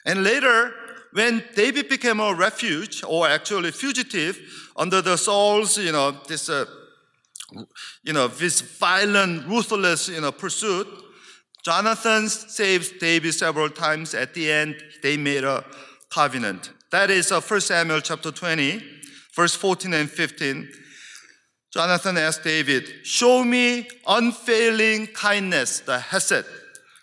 And 0.06 0.22
later, 0.22 0.74
when 1.13 1.46
David 1.56 1.88
became 1.88 2.20
a 2.20 2.34
refuge, 2.34 3.06
or 3.08 3.25
actually 3.25 3.72
fugitive, 3.72 4.38
under 4.75 5.02
the 5.02 5.16
Saul's, 5.16 5.78
you 5.78 5.94
know, 5.94 6.12
this, 6.28 6.50
uh, 6.50 6.66
you 8.04 8.14
know, 8.14 8.28
this 8.28 8.62
violent, 8.62 9.48
ruthless, 9.48 10.10
you 10.10 10.22
know, 10.22 10.32
pursuit, 10.32 10.88
Jonathan 11.64 12.28
saved 12.28 13.00
David 13.00 13.34
several 13.34 13.70
times. 13.70 14.14
At 14.14 14.34
the 14.34 14.52
end, 14.52 14.84
they 15.02 15.16
made 15.16 15.44
a 15.44 15.64
covenant. 16.10 16.72
That 16.92 17.10
is 17.10 17.32
uh, 17.32 17.42
1 17.42 17.62
Samuel 17.62 18.02
chapter 18.02 18.32
20, 18.32 18.84
verse 19.36 19.56
14 19.56 19.94
and 19.94 20.10
15. 20.10 20.70
Jonathan 21.74 22.18
asked 22.18 22.44
David, 22.44 22.88
Show 23.04 23.44
me 23.44 23.88
unfailing 24.06 25.08
kindness, 25.08 25.80
the 25.80 26.00
Hesed, 26.00 26.46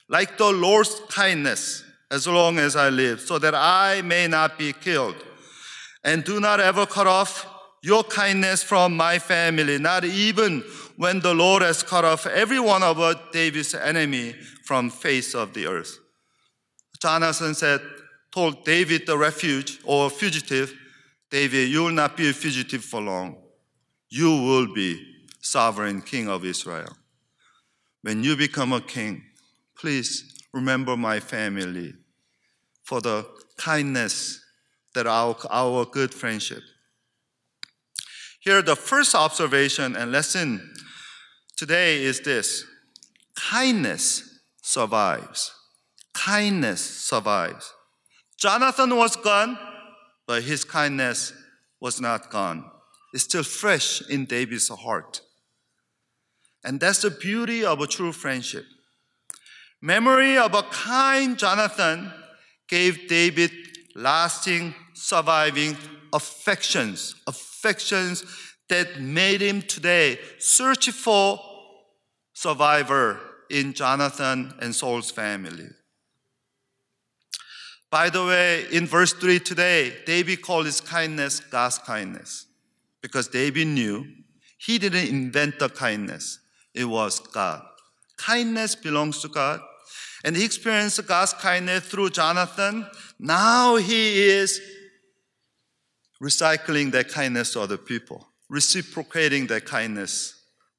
like 0.09 0.39
the 0.39 0.53
Lord's 0.53 1.01
kindness, 1.09 1.83
as 2.11 2.29
long 2.29 2.59
as 2.59 2.77
I 2.77 2.91
live, 2.91 3.21
so 3.21 3.39
that 3.39 3.55
I 3.55 4.03
may 4.03 4.29
not 4.29 4.59
be 4.59 4.73
killed. 4.73 5.17
And 6.05 6.23
do 6.23 6.39
not 6.39 6.61
ever 6.61 6.87
cut 6.87 7.07
off 7.07 7.47
your 7.83 8.05
kindness 8.05 8.63
from 8.63 8.97
my 8.97 9.19
family, 9.19 9.79
not 9.79 10.05
even 10.05 10.63
when 10.97 11.21
the 11.21 11.35
Lord 11.35 11.63
has 11.63 11.83
cut 11.83 12.05
off 12.05 12.27
every 12.27 12.61
one 12.61 12.83
of 12.83 12.99
David's 13.33 13.75
enemy 13.75 14.33
from 14.65 14.91
face 14.91 15.35
of 15.35 15.55
the 15.55 15.67
earth. 15.67 15.99
Jonathan 17.01 17.55
said, 17.55 17.81
told 18.33 18.65
David 18.65 19.07
the 19.07 19.17
refuge 19.17 19.81
or 19.85 20.11
fugitive, 20.11 20.75
David, 21.31 21.69
you 21.71 21.85
will 21.85 21.91
not 21.91 22.17
be 22.17 22.29
a 22.29 22.33
fugitive 22.33 22.85
for 22.85 23.01
long 23.01 23.37
you 24.11 24.31
will 24.43 24.75
be 24.75 25.01
sovereign 25.41 26.03
king 26.03 26.29
of 26.29 26.45
Israel. 26.45 26.97
When 28.03 28.25
you 28.25 28.37
become 28.37 28.73
a 28.73 28.81
king, 28.81 29.23
please 29.79 30.45
remember 30.53 30.97
my 30.97 31.21
family 31.21 31.95
for 32.83 33.01
the 33.01 33.25
kindness 33.57 34.45
that 34.95 35.07
our, 35.07 35.37
our 35.49 35.85
good 35.85 36.13
friendship. 36.13 36.63
Here, 38.41 38.63
the 38.63 38.75
first 38.75 39.15
observation 39.15 39.95
and 39.97 40.13
lesson 40.13 40.75
today 41.57 42.03
is 42.03 42.21
this 42.21 42.65
kindness 43.37 44.41
survives. 44.63 45.53
Kindness 46.15 46.81
survives. 46.81 47.73
Jonathan 48.39 48.97
was 48.97 49.15
gone, 49.17 49.59
but 50.27 50.43
his 50.43 50.65
kindness 50.65 51.35
was 51.81 52.01
not 52.01 52.31
gone 52.31 52.65
It's 53.13 53.25
still 53.25 53.43
fresh 53.43 54.03
in 54.09 54.25
David's 54.25 54.69
heart. 54.69 55.21
And 56.65 56.81
that's 56.81 57.03
the 57.03 57.11
beauty 57.11 57.65
of 57.65 57.81
a 57.81 57.87
true 57.87 58.13
friendship. 58.13 58.65
Memory 59.83 60.39
of 60.39 60.55
a 60.55 60.63
kind 60.63 61.39
Jonathan 61.39 62.13
gave 62.69 63.09
David 63.09 63.51
lasting, 63.95 64.75
surviving 64.95 65.77
affections, 66.13 67.15
affections 67.27 68.25
that 68.69 69.01
made 69.01 69.41
him 69.41 69.63
today 69.63 70.19
search 70.39 70.91
for 70.91 71.41
survivor 72.33 73.21
in 73.51 73.73
Jonathan 73.73 74.55
and 74.61 74.75
Saul's 74.75 75.11
family. 75.11 75.69
By 77.91 78.09
the 78.09 78.25
way, 78.25 78.67
in 78.71 78.87
verse 78.87 79.13
3 79.13 79.41
today, 79.41 79.97
David 80.07 80.43
called 80.43 80.67
his 80.67 80.81
kindness 80.81 81.41
God's 81.41 81.79
kindness 81.79 82.47
because 83.03 83.27
David 83.27 83.67
knew 83.67 84.07
he 84.59 84.79
didn't 84.79 85.09
invent 85.09 85.59
the 85.59 85.69
kindness, 85.69 86.39
it 86.75 86.85
was 86.85 87.19
God. 87.19 87.63
Kindness 88.17 88.75
belongs 88.75 89.21
to 89.23 89.29
God. 89.29 89.61
And 90.23 90.37
he 90.37 90.45
experienced 90.45 91.05
God's 91.07 91.33
kindness 91.33 91.87
through 91.87 92.11
Jonathan. 92.11 92.87
Now 93.19 93.77
he 93.77 94.23
is 94.23 94.61
recycling 96.23 96.93
their 96.93 97.05
kindness 97.05 97.53
to 97.55 97.61
other 97.61 97.79
people, 97.79 98.27
reciprocating 98.49 99.47
their 99.47 99.61
kindness. 99.61 100.35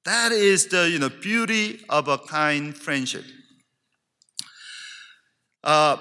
That 0.05 0.31
is 0.31 0.67
the 0.67 0.89
you 0.89 0.99
know, 0.99 1.09
beauty 1.09 1.81
of 1.89 2.07
a 2.07 2.17
kind 2.17 2.75
friendship. 2.75 3.25
Uh, 5.63 5.97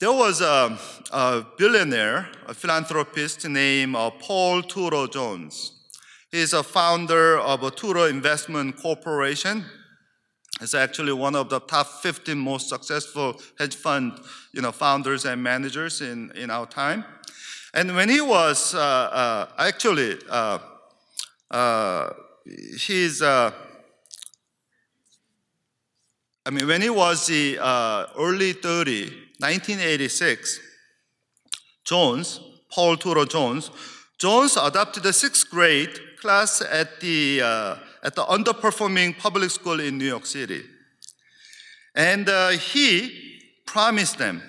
there 0.00 0.12
was 0.12 0.40
a, 0.40 0.78
a, 1.12 1.46
billionaire, 1.56 2.28
a 2.46 2.54
philanthropist 2.54 3.46
named 3.48 3.94
uh, 3.94 4.10
Paul 4.10 4.62
Tudor 4.62 5.06
Jones. 5.06 5.72
He's 6.30 6.52
a 6.52 6.62
founder 6.62 7.38
of 7.38 7.62
a 7.62 7.70
Tudor 7.70 8.08
Investment 8.08 8.76
Corporation. 8.76 9.64
He's 10.60 10.74
actually 10.74 11.12
one 11.12 11.36
of 11.36 11.48
the 11.48 11.60
top 11.60 11.86
15 11.86 12.36
most 12.36 12.68
successful 12.68 13.40
hedge 13.58 13.76
fund 13.76 14.18
you 14.52 14.62
know, 14.62 14.72
founders 14.72 15.24
and 15.24 15.42
managers 15.42 16.00
in, 16.00 16.32
in 16.32 16.50
our 16.50 16.66
time. 16.66 17.04
And 17.74 17.96
when 17.96 18.08
he 18.08 18.20
was 18.20 18.72
uh, 18.72 18.78
uh, 18.78 19.46
actually, 19.58 20.16
uh, 20.30 20.60
uh 21.50 22.10
he's, 22.78 23.20
uh, 23.20 23.50
I 26.46 26.50
mean, 26.50 26.68
when 26.68 26.82
he 26.82 26.90
was 26.90 27.26
the 27.26 27.58
uh, 27.60 28.06
early 28.16 28.52
30, 28.52 29.06
1986, 29.40 30.60
Jones, 31.84 32.40
Paul 32.70 32.96
Tudor 32.96 33.24
Jones, 33.24 33.72
Jones 34.18 34.56
adopted 34.56 35.02
the 35.02 35.12
sixth 35.12 35.50
grade 35.50 35.98
class 36.20 36.62
at 36.62 37.00
the, 37.00 37.40
at 37.40 38.14
the 38.14 38.22
underperforming 38.22 39.18
public 39.18 39.50
school 39.50 39.80
in 39.80 39.98
New 39.98 40.06
York 40.06 40.26
City. 40.26 40.62
And 41.96 42.28
he 42.52 43.40
promised 43.66 44.18
them 44.18 44.42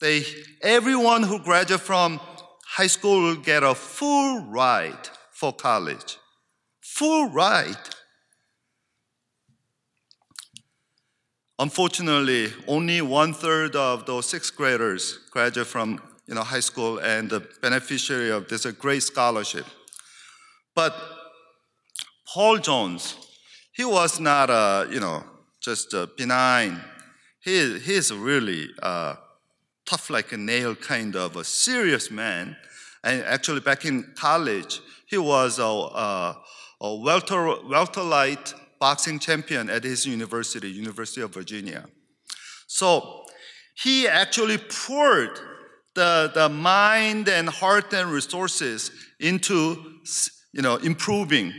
they, 0.00 0.24
everyone 0.62 1.22
who 1.22 1.38
graduates 1.38 1.84
from 1.84 2.20
high 2.66 2.86
school 2.86 3.22
will 3.22 3.36
get 3.36 3.62
a 3.62 3.74
full 3.74 4.40
ride 4.46 5.08
for 5.32 5.52
college. 5.52 6.18
Full 6.80 7.28
ride. 7.30 7.76
Unfortunately, 11.58 12.52
only 12.66 13.00
one 13.00 13.32
third 13.32 13.76
of 13.76 14.06
those 14.06 14.26
sixth 14.26 14.56
graders 14.56 15.18
graduate 15.30 15.68
from 15.68 16.00
you 16.26 16.34
know, 16.34 16.42
high 16.42 16.60
school 16.60 16.98
and 16.98 17.30
the 17.30 17.40
beneficiary 17.60 18.30
of 18.30 18.48
this 18.48 18.66
great 18.72 19.02
scholarship. 19.02 19.66
But 20.74 20.94
Paul 22.26 22.58
Jones, 22.58 23.16
he 23.72 23.84
was 23.84 24.18
not 24.18 24.50
a, 24.50 24.88
you 24.90 25.00
know, 25.00 25.22
just 25.60 25.94
a 25.94 26.08
benign. 26.16 26.80
He, 27.40 27.78
he's 27.78 28.12
really 28.12 28.68
a 28.82 29.16
tough 29.86 30.10
like 30.10 30.32
a 30.32 30.36
nail 30.36 30.74
kind 30.74 31.16
of 31.16 31.36
a 31.36 31.44
serious 31.44 32.10
man. 32.10 32.56
And 33.02 33.22
actually 33.22 33.60
back 33.60 33.84
in 33.84 34.12
college, 34.16 34.80
he 35.06 35.18
was 35.18 35.58
a, 35.58 35.62
a, 35.62 36.42
a 36.80 36.94
welter, 36.96 37.36
welterlight 37.36 38.54
boxing 38.80 39.18
champion 39.18 39.68
at 39.68 39.84
his 39.84 40.06
university, 40.06 40.70
University 40.70 41.20
of 41.20 41.32
Virginia. 41.34 41.84
So 42.66 43.24
he 43.74 44.08
actually 44.08 44.58
poured 44.58 45.38
the, 45.94 46.30
the 46.34 46.48
mind 46.48 47.28
and 47.28 47.48
heart 47.48 47.92
and 47.92 48.10
resources 48.10 48.90
into 49.20 49.94
you 50.54 50.62
know, 50.62 50.76
improving 50.76 51.52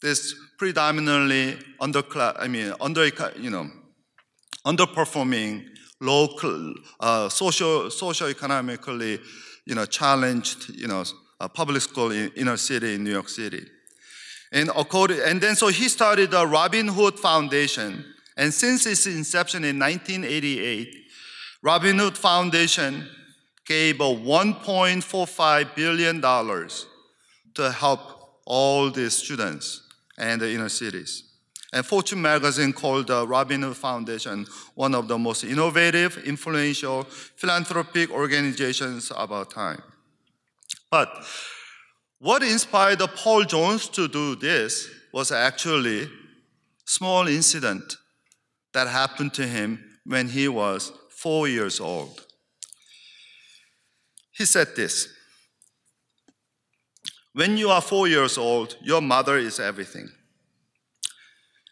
this 0.00 0.32
predominantly 0.58 1.58
underclass, 1.80 2.36
I 2.38 2.46
mean, 2.46 2.72
under, 2.80 3.04
you 3.36 3.50
know, 3.50 3.68
underperforming, 4.64 5.66
local, 6.00 6.74
uh, 7.00 7.28
social, 7.28 7.90
socio-economically, 7.90 9.18
you 9.64 9.74
know, 9.74 9.86
challenged, 9.86 10.70
you 10.74 10.86
know, 10.86 11.04
public 11.54 11.82
school 11.82 12.10
in 12.10 12.30
inner 12.36 12.56
city 12.56 12.94
in 12.94 13.04
New 13.04 13.12
York 13.12 13.28
City. 13.28 13.64
And, 14.52 14.70
according, 14.74 15.20
and 15.20 15.40
then 15.40 15.56
so 15.56 15.68
he 15.68 15.88
started 15.88 16.30
the 16.30 16.46
Robin 16.46 16.88
Hood 16.88 17.18
Foundation. 17.18 18.04
And 18.36 18.52
since 18.54 18.86
its 18.86 19.06
inception 19.06 19.64
in 19.64 19.78
1988, 19.78 20.94
Robin 21.62 21.98
Hood 21.98 22.16
Foundation 22.16 23.06
gave 23.66 24.00
a 24.00 24.04
$1.45 24.04 25.74
billion 25.74 26.20
to 27.54 27.70
help 27.72 28.00
all 28.46 28.90
the 28.90 29.10
students 29.10 29.82
and 30.16 30.40
the 30.40 30.50
inner 30.50 30.70
cities. 30.70 31.27
And 31.72 31.84
Fortune 31.84 32.22
magazine 32.22 32.72
called 32.72 33.08
the 33.08 33.26
Robin 33.26 33.62
Hood 33.62 33.76
Foundation 33.76 34.46
one 34.74 34.94
of 34.94 35.06
the 35.06 35.18
most 35.18 35.44
innovative, 35.44 36.16
influential 36.24 37.04
philanthropic 37.04 38.10
organizations 38.10 39.10
of 39.10 39.30
our 39.32 39.44
time. 39.44 39.82
But 40.90 41.10
what 42.18 42.42
inspired 42.42 43.00
Paul 43.14 43.44
Jones 43.44 43.88
to 43.90 44.08
do 44.08 44.34
this 44.34 44.88
was 45.12 45.30
actually 45.30 46.04
a 46.04 46.08
small 46.86 47.28
incident 47.28 47.96
that 48.72 48.88
happened 48.88 49.34
to 49.34 49.46
him 49.46 49.84
when 50.04 50.28
he 50.28 50.48
was 50.48 50.90
4 51.10 51.48
years 51.48 51.80
old. 51.80 52.24
He 54.30 54.46
said 54.46 54.68
this, 54.74 55.08
when 57.34 57.58
you 57.58 57.68
are 57.68 57.82
4 57.82 58.08
years 58.08 58.38
old, 58.38 58.76
your 58.82 59.02
mother 59.02 59.36
is 59.36 59.60
everything. 59.60 60.08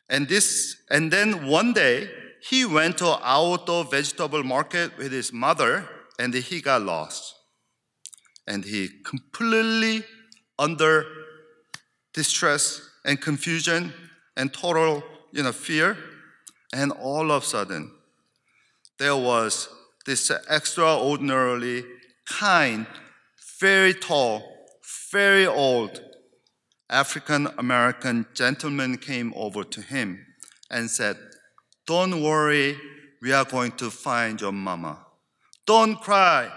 And 0.09 0.29
this 0.29 0.77
and 0.91 1.13
then 1.13 1.47
one 1.47 1.73
day 1.73 2.09
he 2.41 2.65
went 2.65 2.99
to 2.99 3.19
outdoor 3.27 3.85
vegetable 3.85 4.45
market 4.45 4.97
with 4.99 5.13
his 5.13 5.33
mother 5.33 5.89
and 6.19 6.33
he 6.33 6.61
got 6.61 6.83
lost. 6.83 7.35
And 8.47 8.65
he 8.65 8.89
completely 9.05 10.05
under 10.59 11.05
distress 12.15 12.81
and 13.05 13.21
confusion 13.21 13.93
and 14.37 14.53
total 14.53 15.03
you 15.33 15.43
know, 15.43 15.53
fear. 15.53 15.97
And 16.73 16.93
all 16.93 17.31
of 17.31 17.43
a 17.43 17.47
sudden, 17.47 17.91
there 18.99 19.17
was 19.17 19.69
this 20.05 20.31
extraordinarily 20.51 21.85
kind, 22.27 22.87
very 23.61 23.95
tall, 23.95 24.43
very 25.13 25.47
old 25.47 26.01
African 26.89 27.49
American 27.59 28.27
gentleman 28.33 28.97
came 28.99 29.33
over 29.35 29.65
to 29.65 29.81
him 29.81 30.25
and 30.71 30.89
said, 30.89 31.17
Don't 31.87 32.23
worry, 32.23 32.77
we 33.21 33.33
are 33.33 33.45
going 33.45 33.73
to 33.73 33.91
find 33.91 34.41
your 34.41 34.53
mama. 34.53 35.05
Don't 35.67 35.97
cry, 35.97 36.51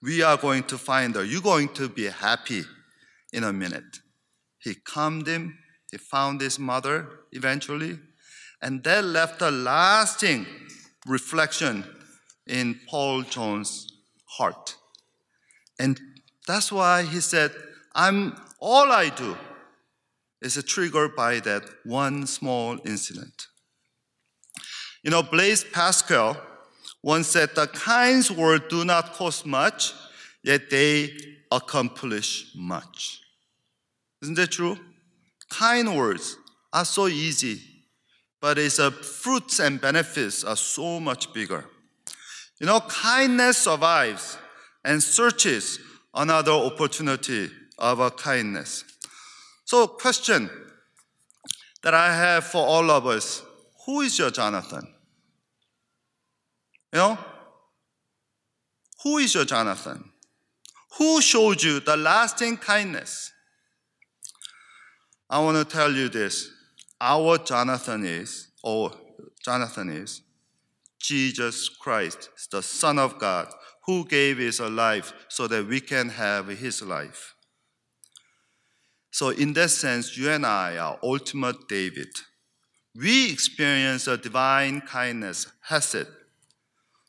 we 0.00 0.22
are 0.22 0.36
going 0.36 0.62
to 0.64 0.78
find 0.78 1.14
her. 1.16 1.24
You're 1.24 1.42
going 1.42 1.70
to 1.70 1.88
be 1.88 2.06
happy 2.06 2.62
in 3.32 3.42
a 3.42 3.52
minute. 3.52 3.98
He 4.58 4.74
calmed 4.74 5.26
him, 5.26 5.58
he 5.90 5.98
found 5.98 6.40
his 6.40 6.58
mother 6.58 7.08
eventually, 7.32 7.98
and 8.62 8.84
that 8.84 9.04
left 9.04 9.42
a 9.42 9.50
lasting 9.50 10.46
reflection 11.06 11.84
in 12.46 12.78
Paul 12.88 13.22
Jones' 13.22 13.92
heart. 14.24 14.76
And 15.80 16.00
that's 16.46 16.70
why 16.70 17.02
he 17.02 17.20
said, 17.20 17.50
I'm 17.94 18.36
all 18.60 18.90
I 18.92 19.08
do 19.10 19.36
is 20.40 20.62
triggered 20.64 21.16
by 21.16 21.40
that 21.40 21.62
one 21.84 22.26
small 22.26 22.78
incident. 22.84 23.48
You 25.02 25.10
know, 25.10 25.22
Blaise 25.22 25.64
Pascal 25.64 26.40
once 27.02 27.28
said, 27.28 27.50
The 27.54 27.66
kind 27.66 28.28
words 28.30 28.64
do 28.68 28.84
not 28.84 29.12
cost 29.12 29.46
much, 29.46 29.92
yet 30.42 30.70
they 30.70 31.16
accomplish 31.50 32.52
much. 32.54 33.20
Isn't 34.22 34.34
that 34.34 34.50
true? 34.50 34.78
Kind 35.50 35.96
words 35.96 36.36
are 36.72 36.84
so 36.84 37.06
easy, 37.06 37.60
but 38.40 38.58
its 38.58 38.78
fruits 38.78 39.60
and 39.60 39.80
benefits 39.80 40.44
are 40.44 40.56
so 40.56 41.00
much 41.00 41.32
bigger. 41.32 41.64
You 42.60 42.66
know, 42.66 42.80
kindness 42.80 43.58
survives 43.58 44.36
and 44.84 45.02
searches 45.02 45.78
another 46.14 46.52
opportunity 46.52 47.50
of 47.78 48.00
a 48.00 48.10
kindness. 48.10 48.84
So, 49.68 49.86
question 49.86 50.48
that 51.82 51.92
I 51.92 52.14
have 52.16 52.44
for 52.44 52.66
all 52.66 52.90
of 52.90 53.06
us 53.06 53.42
who 53.84 54.00
is 54.00 54.18
your 54.18 54.30
Jonathan? 54.30 54.94
You 56.90 56.98
know? 56.98 57.18
Who 59.04 59.18
is 59.18 59.34
your 59.34 59.44
Jonathan? 59.44 60.10
Who 60.96 61.20
showed 61.20 61.62
you 61.62 61.80
the 61.80 61.98
lasting 61.98 62.56
kindness? 62.56 63.30
I 65.28 65.40
want 65.40 65.58
to 65.58 65.66
tell 65.66 65.92
you 65.92 66.08
this. 66.08 66.50
Our 66.98 67.36
Jonathan 67.36 68.06
is, 68.06 68.48
or 68.62 68.92
Jonathan 69.44 69.90
is, 69.90 70.22
Jesus 70.98 71.68
Christ, 71.68 72.30
the 72.50 72.62
Son 72.62 72.98
of 72.98 73.18
God, 73.18 73.48
who 73.84 74.06
gave 74.06 74.38
his 74.38 74.60
life 74.60 75.12
so 75.28 75.46
that 75.46 75.66
we 75.66 75.80
can 75.80 76.08
have 76.08 76.48
his 76.48 76.80
life. 76.80 77.34
So, 79.18 79.30
in 79.30 79.52
that 79.54 79.70
sense, 79.70 80.16
you 80.16 80.30
and 80.30 80.46
I 80.46 80.78
are 80.78 80.96
ultimate 81.02 81.66
David. 81.68 82.06
We 82.94 83.32
experience 83.32 84.06
a 84.06 84.16
divine 84.16 84.80
kindness, 84.82 85.48
hesed, 85.60 86.06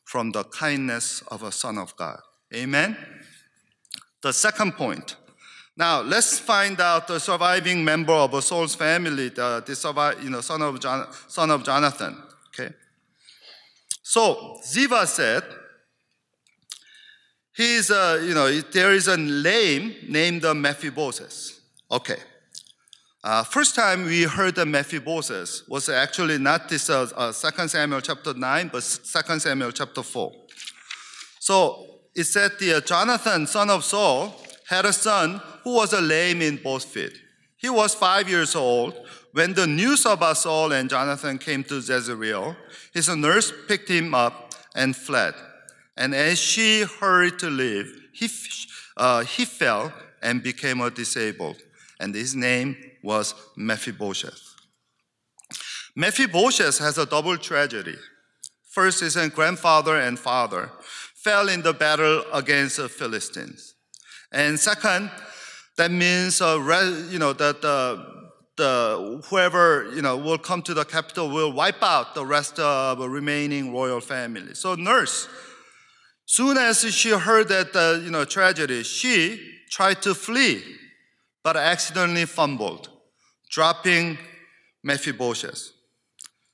from 0.06 0.32
the 0.32 0.42
kindness 0.42 1.22
of 1.28 1.44
a 1.44 1.52
Son 1.52 1.78
of 1.78 1.94
God. 1.94 2.18
Amen? 2.52 2.96
The 4.22 4.32
second 4.32 4.72
point. 4.72 5.14
Now, 5.76 6.00
let's 6.00 6.36
find 6.40 6.80
out 6.80 7.06
the 7.06 7.20
surviving 7.20 7.84
member 7.84 8.14
of 8.14 8.42
Saul's 8.42 8.74
family, 8.74 9.28
the, 9.28 9.62
the 9.64 9.76
survive, 9.76 10.20
you 10.20 10.30
know, 10.30 10.40
son, 10.40 10.62
of 10.62 10.80
John, 10.80 11.06
son 11.28 11.52
of 11.52 11.62
Jonathan. 11.62 12.20
Okay? 12.48 12.74
So, 14.02 14.58
Ziva 14.66 15.06
said, 15.06 15.44
he's, 17.54 17.88
uh, 17.88 18.20
you 18.20 18.34
know, 18.34 18.50
there 18.72 18.94
is 18.94 19.06
a 19.06 19.16
name 19.16 19.94
named 20.08 20.42
Mephibosheth. 20.42 21.59
Okay. 21.90 22.18
Uh, 23.24 23.42
first 23.42 23.74
time 23.74 24.04
we 24.04 24.22
heard 24.22 24.56
of 24.58 24.68
Mephibosheth 24.68 25.68
was 25.68 25.88
actually 25.88 26.38
not 26.38 26.68
this 26.68 26.88
uh, 26.88 27.08
uh, 27.16 27.32
2 27.32 27.68
Samuel 27.68 28.00
chapter 28.00 28.32
9, 28.32 28.70
but 28.72 28.82
2 28.82 29.38
Samuel 29.40 29.72
chapter 29.72 30.02
4. 30.02 30.32
So 31.40 31.84
it 32.14 32.24
said 32.24 32.52
the 32.60 32.74
uh, 32.74 32.80
Jonathan, 32.80 33.46
son 33.46 33.70
of 33.70 33.84
Saul, 33.84 34.34
had 34.68 34.84
a 34.84 34.92
son 34.92 35.42
who 35.64 35.74
was 35.74 35.92
a 35.92 36.00
lame 36.00 36.42
in 36.42 36.58
both 36.58 36.84
feet. 36.84 37.12
He 37.56 37.68
was 37.68 37.92
five 37.92 38.28
years 38.28 38.54
old 38.54 38.94
when 39.32 39.52
the 39.54 39.66
news 39.66 40.06
about 40.06 40.38
Saul 40.38 40.72
and 40.72 40.88
Jonathan 40.88 41.38
came 41.38 41.64
to 41.64 41.74
Jezreel. 41.74 42.56
His 42.94 43.08
nurse 43.14 43.52
picked 43.66 43.88
him 43.88 44.14
up 44.14 44.54
and 44.76 44.94
fled. 44.94 45.34
And 45.96 46.14
as 46.14 46.38
she 46.38 46.84
hurried 47.00 47.38
to 47.40 47.50
leave, 47.50 48.08
he, 48.12 48.28
uh, 48.96 49.24
he 49.24 49.44
fell 49.44 49.92
and 50.22 50.42
became 50.42 50.80
a 50.80 50.90
disabled. 50.90 51.56
And 52.00 52.14
his 52.14 52.34
name 52.34 52.76
was 53.02 53.34
Mephibosheth. 53.56 54.56
Mephibosheth 55.94 56.78
has 56.78 56.98
a 56.98 57.06
double 57.06 57.36
tragedy. 57.36 57.96
First, 58.68 59.00
his 59.00 59.16
grandfather 59.28 59.96
and 59.96 60.18
father 60.18 60.70
fell 61.14 61.48
in 61.48 61.62
the 61.62 61.72
battle 61.72 62.24
against 62.32 62.78
the 62.78 62.88
Philistines. 62.88 63.74
And 64.32 64.58
second, 64.58 65.10
that 65.76 65.90
means 65.90 66.40
uh, 66.40 66.56
you 67.10 67.18
know 67.18 67.32
that 67.32 67.62
the 67.62 68.20
the, 68.56 69.22
whoever 69.30 69.90
you 69.94 70.02
know 70.02 70.16
will 70.16 70.38
come 70.38 70.62
to 70.62 70.74
the 70.74 70.84
capital 70.84 71.30
will 71.30 71.52
wipe 71.52 71.82
out 71.82 72.14
the 72.14 72.26
rest 72.26 72.58
of 72.58 72.98
the 72.98 73.08
remaining 73.08 73.72
royal 73.72 74.00
family. 74.00 74.54
So 74.54 74.74
nurse, 74.74 75.28
soon 76.26 76.58
as 76.58 76.84
she 76.94 77.10
heard 77.10 77.48
that 77.48 77.74
uh, 77.74 78.04
you 78.04 78.10
know 78.10 78.24
tragedy, 78.24 78.82
she 78.82 79.40
tried 79.70 80.02
to 80.02 80.14
flee, 80.14 80.62
but 81.42 81.56
I 81.56 81.64
accidentally 81.64 82.26
fumbled, 82.26 82.88
dropping 83.50 84.18
Mephibosheth 84.82 85.72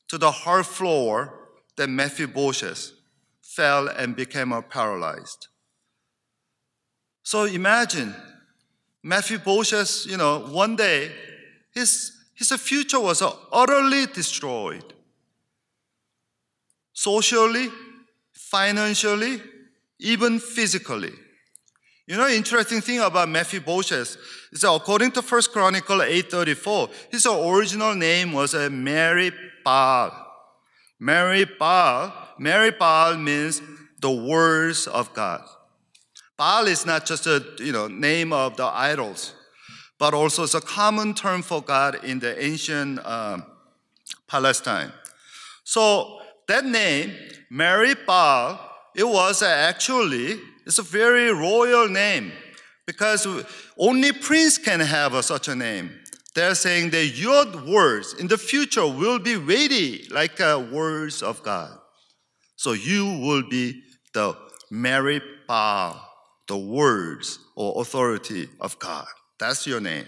to 0.08 0.18
the 0.18 0.30
hard 0.30 0.66
floor. 0.66 1.32
That 1.76 1.90
Mephibosheth 1.90 2.92
fell 3.42 3.88
and 3.88 4.16
became 4.16 4.54
paralyzed. 4.70 5.48
So 7.22 7.44
imagine 7.44 8.14
Mephibosheth, 9.02 10.06
you 10.06 10.16
know, 10.16 10.46
one 10.48 10.74
day 10.74 11.12
his, 11.74 12.12
his 12.32 12.50
future 12.52 12.98
was 12.98 13.22
utterly 13.52 14.06
destroyed. 14.06 14.94
Socially, 16.94 17.68
financially, 18.32 19.42
even 19.98 20.38
physically. 20.38 21.12
You 22.06 22.16
know, 22.16 22.28
interesting 22.28 22.80
thing 22.80 23.00
about 23.00 23.28
Mephibosheth 23.28 24.16
is 24.52 24.60
that 24.60 24.70
according 24.70 25.10
to 25.12 25.22
1 25.22 25.42
Chronicle 25.52 25.98
8.34, 25.98 26.90
his 27.10 27.26
original 27.26 27.94
name 27.94 28.32
was 28.32 28.54
a 28.54 28.70
Mary 28.70 29.32
Baal. 29.64 30.12
Mary 31.00 31.44
Baal, 31.58 32.12
Merib-baal 32.40 33.16
means 33.18 33.60
the 34.00 34.10
words 34.10 34.86
of 34.86 35.12
God. 35.14 35.42
Baal 36.36 36.66
is 36.66 36.86
not 36.86 37.06
just 37.06 37.26
a 37.26 37.44
you 37.58 37.72
know 37.72 37.88
name 37.88 38.32
of 38.32 38.56
the 38.56 38.64
idols 38.64 39.34
but 39.98 40.14
also 40.14 40.44
it's 40.44 40.54
a 40.54 40.60
common 40.60 41.14
term 41.14 41.42
for 41.42 41.62
God 41.62 42.04
in 42.04 42.18
the 42.18 42.42
ancient 42.42 43.00
uh, 43.02 43.38
Palestine. 44.26 44.92
So 45.64 46.20
that 46.48 46.64
name, 46.64 47.14
Mary 47.50 47.94
Baal, 48.06 48.60
it 48.94 49.04
was 49.04 49.42
actually, 49.42 50.38
it's 50.66 50.78
a 50.78 50.82
very 50.82 51.32
royal 51.32 51.88
name 51.88 52.32
because 52.86 53.26
only 53.78 54.12
prince 54.12 54.58
can 54.58 54.80
have 54.80 55.24
such 55.24 55.48
a 55.48 55.54
name. 55.54 55.90
They're 56.34 56.54
saying 56.54 56.90
that 56.90 57.16
your 57.16 57.46
words 57.64 58.14
in 58.14 58.26
the 58.26 58.36
future 58.36 58.86
will 58.86 59.18
be 59.18 59.36
weighty 59.36 60.06
like 60.10 60.40
uh, 60.40 60.66
words 60.70 61.22
of 61.22 61.42
God. 61.42 61.78
So 62.56 62.72
you 62.72 63.20
will 63.20 63.48
be 63.48 63.82
the 64.12 64.36
Mary 64.70 65.22
Baal, 65.46 66.00
the 66.46 66.58
words 66.58 67.38
or 67.54 67.80
authority 67.80 68.48
of 68.60 68.78
God. 68.78 69.06
That's 69.38 69.66
your 69.66 69.80
name. 69.80 70.06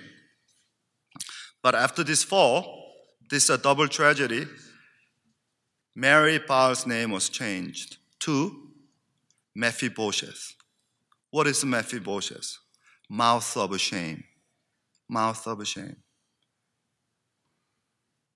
But 1.63 1.75
after 1.75 2.05
this 2.05 2.23
fall, 2.23 2.93
this 3.31 3.49
a 3.49 3.59
double 3.59 3.89
tragedy, 3.89 4.47
Merib-baal's 5.97 6.87
name 6.87 7.11
was 7.11 7.29
changed 7.29 7.97
to 8.21 8.68
Mephibosheth. 9.59 10.55
What 11.31 11.49
is 11.49 11.65
Mephibosheth? 11.65 12.59
Mouth 13.11 13.57
of 13.57 13.81
shame. 13.81 14.23
Mouth 15.09 15.47
of 15.49 15.67
shame. 15.67 15.97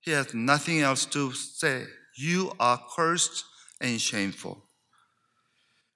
He 0.01 0.11
has 0.11 0.33
nothing 0.33 0.81
else 0.81 1.05
to 1.05 1.31
say. 1.31 1.85
You 2.17 2.51
are 2.59 2.77
cursed 2.93 3.45
and 3.79 4.01
shameful. 4.01 4.65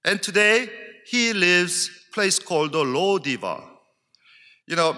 And 0.05 0.23
today 0.23 0.69
he 1.05 1.33
lives 1.33 1.89
place 2.13 2.39
called 2.39 2.71
the 2.71 2.85
Lodiva. 2.85 3.61
You 4.65 4.77
know, 4.77 4.95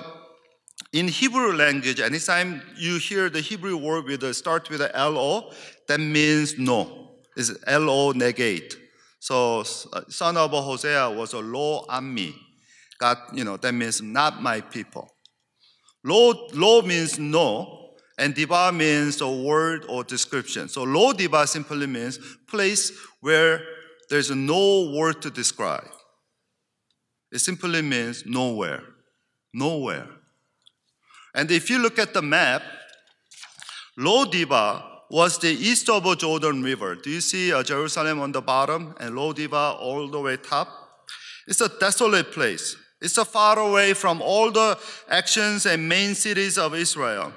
in 0.93 1.07
Hebrew 1.07 1.53
language, 1.53 1.99
anytime 1.99 2.61
you 2.77 2.99
hear 2.99 3.31
the 3.31 3.41
Hebrew 3.41 3.77
word 3.77 4.05
with 4.05 4.23
a, 4.23 4.33
start 4.35 4.69
with 4.69 4.81
a 4.81 4.95
L-O, 4.95 5.51
that 5.87 5.99
means 5.99 6.59
no. 6.59 7.15
It's 7.35 7.51
L-O 7.65 8.11
negate. 8.11 8.77
So 9.19 9.59
uh, 9.59 10.01
son 10.07 10.37
of 10.37 10.51
Hosea 10.51 11.09
was 11.11 11.33
a 11.33 11.39
lo 11.39 11.85
ammi. 11.89 12.33
God, 12.99 13.17
you 13.33 13.43
know, 13.43 13.57
that 13.57 13.73
means 13.73 14.01
not 14.01 14.41
my 14.41 14.61
people. 14.61 15.09
Lo, 16.03 16.47
lo 16.53 16.81
means 16.81 17.19
no, 17.19 17.91
and 18.17 18.33
diva 18.33 18.71
means 18.71 19.21
a 19.21 19.29
word 19.29 19.85
or 19.87 20.03
description. 20.03 20.67
So 20.69 20.83
lo 20.83 21.13
diva 21.13 21.45
simply 21.47 21.87
means 21.87 22.19
place 22.47 22.91
where 23.21 23.61
there's 24.09 24.31
no 24.31 24.91
word 24.91 25.21
to 25.21 25.29
describe. 25.29 25.87
It 27.31 27.39
simply 27.39 27.81
means 27.81 28.25
nowhere. 28.25 28.83
Nowhere. 29.53 30.07
And 31.35 31.51
if 31.51 31.69
you 31.69 31.77
look 31.77 31.99
at 31.99 32.13
the 32.13 32.21
map, 32.21 32.63
Lodiba 33.99 34.88
was 35.09 35.39
the 35.39 35.49
east 35.49 35.89
of 35.89 36.03
the 36.03 36.15
Jordan 36.15 36.61
River. 36.63 36.95
Do 36.95 37.09
you 37.09 37.21
see 37.21 37.51
uh, 37.51 37.63
Jerusalem 37.63 38.21
on 38.21 38.31
the 38.31 38.41
bottom 38.41 38.95
and 38.99 39.15
Lodiba 39.15 39.79
all 39.79 40.07
the 40.07 40.19
way 40.19 40.37
top? 40.37 40.67
It's 41.47 41.61
a 41.61 41.69
desolate 41.79 42.31
place. 42.31 42.75
It's 43.01 43.17
a 43.17 43.25
far 43.25 43.57
away 43.57 43.93
from 43.93 44.21
all 44.21 44.51
the 44.51 44.77
actions 45.09 45.65
and 45.65 45.89
main 45.89 46.13
cities 46.15 46.57
of 46.57 46.75
Israel. 46.75 47.33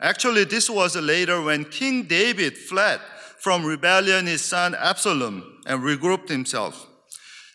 Actually, 0.00 0.44
this 0.44 0.70
was 0.70 0.96
later 0.96 1.42
when 1.42 1.64
King 1.64 2.04
David 2.04 2.56
fled 2.56 3.00
from 3.38 3.64
rebellion, 3.64 4.26
his 4.26 4.42
son 4.42 4.74
Absalom, 4.74 5.60
and 5.66 5.82
regrouped 5.82 6.28
himself. 6.28 6.86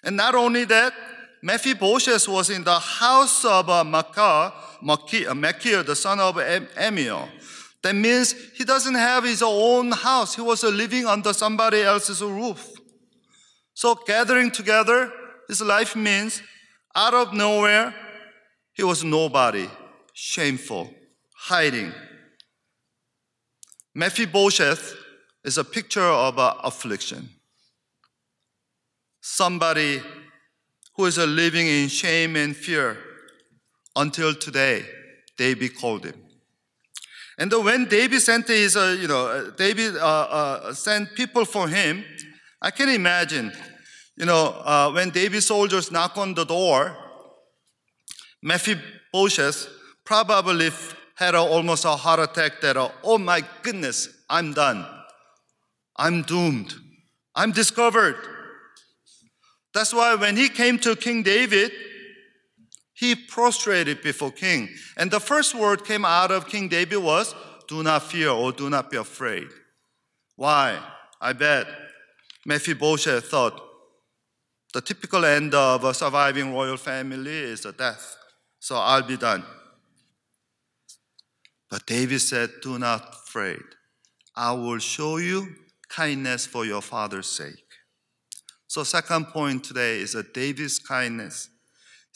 And 0.04 0.16
not 0.16 0.36
only 0.36 0.66
that, 0.66 0.94
Mephibosheth 1.42 2.28
was 2.28 2.50
in 2.50 2.64
the 2.64 2.80
house 2.80 3.46
of 3.46 3.70
uh, 3.70 3.84
Machir, 3.84 4.52
the 4.82 5.96
son 5.96 6.20
of 6.20 6.36
Ammiel. 6.36 7.30
That 7.88 7.96
means 7.96 8.36
he 8.54 8.66
doesn't 8.66 8.96
have 8.96 9.24
his 9.24 9.42
own 9.42 9.94
house. 9.94 10.36
He 10.36 10.42
was 10.42 10.62
living 10.62 11.06
under 11.06 11.32
somebody 11.32 11.84
else's 11.84 12.22
roof. 12.22 12.70
So 13.74 13.96
gathering 13.96 14.52
together, 14.52 15.10
his 15.48 15.62
life 15.62 15.96
means 15.96 16.42
out 16.94 17.14
of 17.14 17.34
nowhere, 17.34 17.96
he 18.74 18.84
was 18.84 19.06
nobody, 19.06 19.70
shameful, 20.12 20.94
hiding. 21.34 21.94
Mephibosheth 23.96 24.94
is 25.46 25.58
a 25.58 25.64
picture 25.64 26.02
of 26.02 26.38
uh, 26.38 26.56
affliction. 26.66 27.30
Somebody 29.22 30.02
who 30.98 31.06
is 31.06 31.18
living 31.18 31.68
in 31.68 31.88
shame 31.88 32.36
and 32.36 32.54
fear 32.54 32.98
until 33.96 34.36
today, 34.36 34.84
David 35.38 35.78
called 35.78 36.04
him. 36.04 36.27
And 37.38 37.54
when 37.64 37.86
David 37.86 38.22
sent 38.22 38.48
his, 38.48 38.76
uh, 38.76 38.98
you 39.00 39.08
know, 39.08 39.28
uh, 39.28 39.52
David 39.52 39.96
uh, 39.96 40.00
uh, 40.00 40.74
sent 40.74 41.14
people 41.14 41.46
for 41.46 41.68
him, 41.68 42.04
I 42.62 42.72
can 42.72 42.90
imagine, 42.90 43.54
you 44.16 44.26
know, 44.26 44.60
uh, 44.66 44.92
when 44.92 45.12
David's 45.12 45.46
soldiers 45.46 45.92
knock 45.92 46.18
on 46.18 46.34
the 46.34 46.46
door, 46.46 46.98
Mephibosheth 48.42 49.68
probably 50.04 50.72
had 51.16 51.36
a, 51.36 51.40
almost 51.40 51.86
a 51.86 51.90
heart 51.90 52.20
attack 52.20 52.62
that, 52.62 52.76
uh, 52.76 52.90
oh 53.04 53.20
my 53.20 53.44
goodness, 53.62 54.10
I'm 54.30 54.54
done. 54.54 54.86
I'm 55.96 56.24
doomed. 56.24 56.74
I'm 57.36 57.52
discovered. 57.52 58.18
That's 59.74 59.94
why 59.94 60.16
when 60.16 60.38
he 60.38 60.50
came 60.50 60.80
to 60.80 60.96
King 60.96 61.22
David, 61.22 61.72
he 62.98 63.14
prostrated 63.14 64.02
before 64.02 64.32
king. 64.32 64.70
And 64.98 65.12
the 65.12 65.20
first 65.20 65.54
word 65.54 65.86
came 65.86 66.04
out 66.04 66.32
of 66.32 66.48
King 66.48 66.68
David 66.68 66.98
was, 66.98 67.36
do 67.68 67.84
not 67.84 68.04
fear 68.04 68.30
or 68.30 68.52
do 68.52 68.72
not 68.72 68.90
be 68.90 68.98
afraid. 68.98 69.48
Why? 70.36 70.80
I 71.22 71.34
bet 71.34 71.68
Mephibosheth 72.46 73.26
thought 73.26 73.62
the 74.74 74.82
typical 74.82 75.26
end 75.26 75.54
of 75.54 75.84
a 75.84 75.94
surviving 75.94 76.54
royal 76.54 76.78
family 76.78 77.38
is 77.38 77.66
a 77.66 77.72
death. 77.72 78.16
So 78.60 78.76
I'll 78.76 79.04
be 79.04 79.18
done. 79.18 79.44
But 81.70 81.86
David 81.86 82.22
said, 82.22 82.50
Do 82.64 82.80
not 82.80 83.10
afraid. 83.28 83.62
I 84.36 84.54
will 84.54 84.80
show 84.80 85.18
you 85.18 85.56
kindness 85.88 86.48
for 86.48 86.66
your 86.66 86.82
father's 86.82 87.28
sake. 87.28 87.64
So, 88.68 88.84
second 88.84 89.28
point 89.28 89.64
today 89.64 90.00
is 90.00 90.14
that 90.14 90.34
David's 90.34 90.80
kindness 90.80 91.50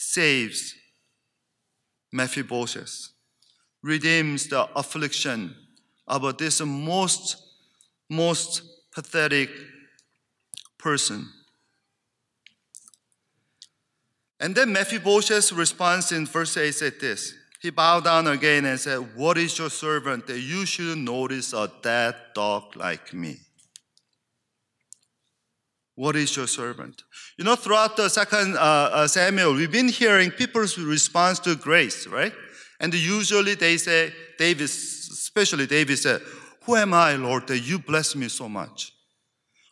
saves 0.01 0.73
Mephibosheth, 2.11 3.09
redeems 3.83 4.47
the 4.47 4.67
affliction 4.75 5.55
of 6.07 6.37
this 6.37 6.59
most, 6.59 7.37
most 8.09 8.63
pathetic 8.93 9.49
person. 10.77 11.29
And 14.39 14.55
then 14.55 14.73
Mephibosheth's 14.73 15.53
response 15.53 16.11
in 16.11 16.25
verse 16.25 16.57
8 16.57 16.71
said 16.71 16.99
this 16.99 17.35
He 17.61 17.69
bowed 17.69 18.03
down 18.03 18.27
again 18.27 18.65
and 18.65 18.79
said, 18.79 19.15
What 19.15 19.37
is 19.37 19.57
your 19.57 19.69
servant 19.69 20.25
that 20.27 20.39
you 20.39 20.65
should 20.65 20.97
notice 20.97 21.53
a 21.53 21.71
dead 21.83 22.15
dog 22.33 22.75
like 22.75 23.13
me? 23.13 23.37
What 25.95 26.15
is 26.15 26.35
your 26.35 26.47
servant? 26.47 27.03
You 27.37 27.43
know, 27.43 27.55
throughout 27.55 27.97
the 27.97 28.09
second 28.09 28.55
uh, 28.55 28.59
uh, 28.59 29.07
Samuel, 29.07 29.53
we've 29.53 29.71
been 29.71 29.89
hearing 29.89 30.31
people's 30.31 30.77
response 30.77 31.39
to 31.39 31.55
grace, 31.55 32.07
right? 32.07 32.33
And 32.79 32.93
usually 32.93 33.55
they 33.55 33.77
say, 33.77 34.13
David, 34.37 34.65
especially 34.65 35.67
David 35.67 35.97
said, 35.97 36.21
Who 36.63 36.75
am 36.75 36.93
I, 36.93 37.15
Lord, 37.15 37.47
that 37.47 37.59
you 37.59 37.77
bless 37.77 38.15
me 38.15 38.29
so 38.29 38.49
much? 38.49 38.93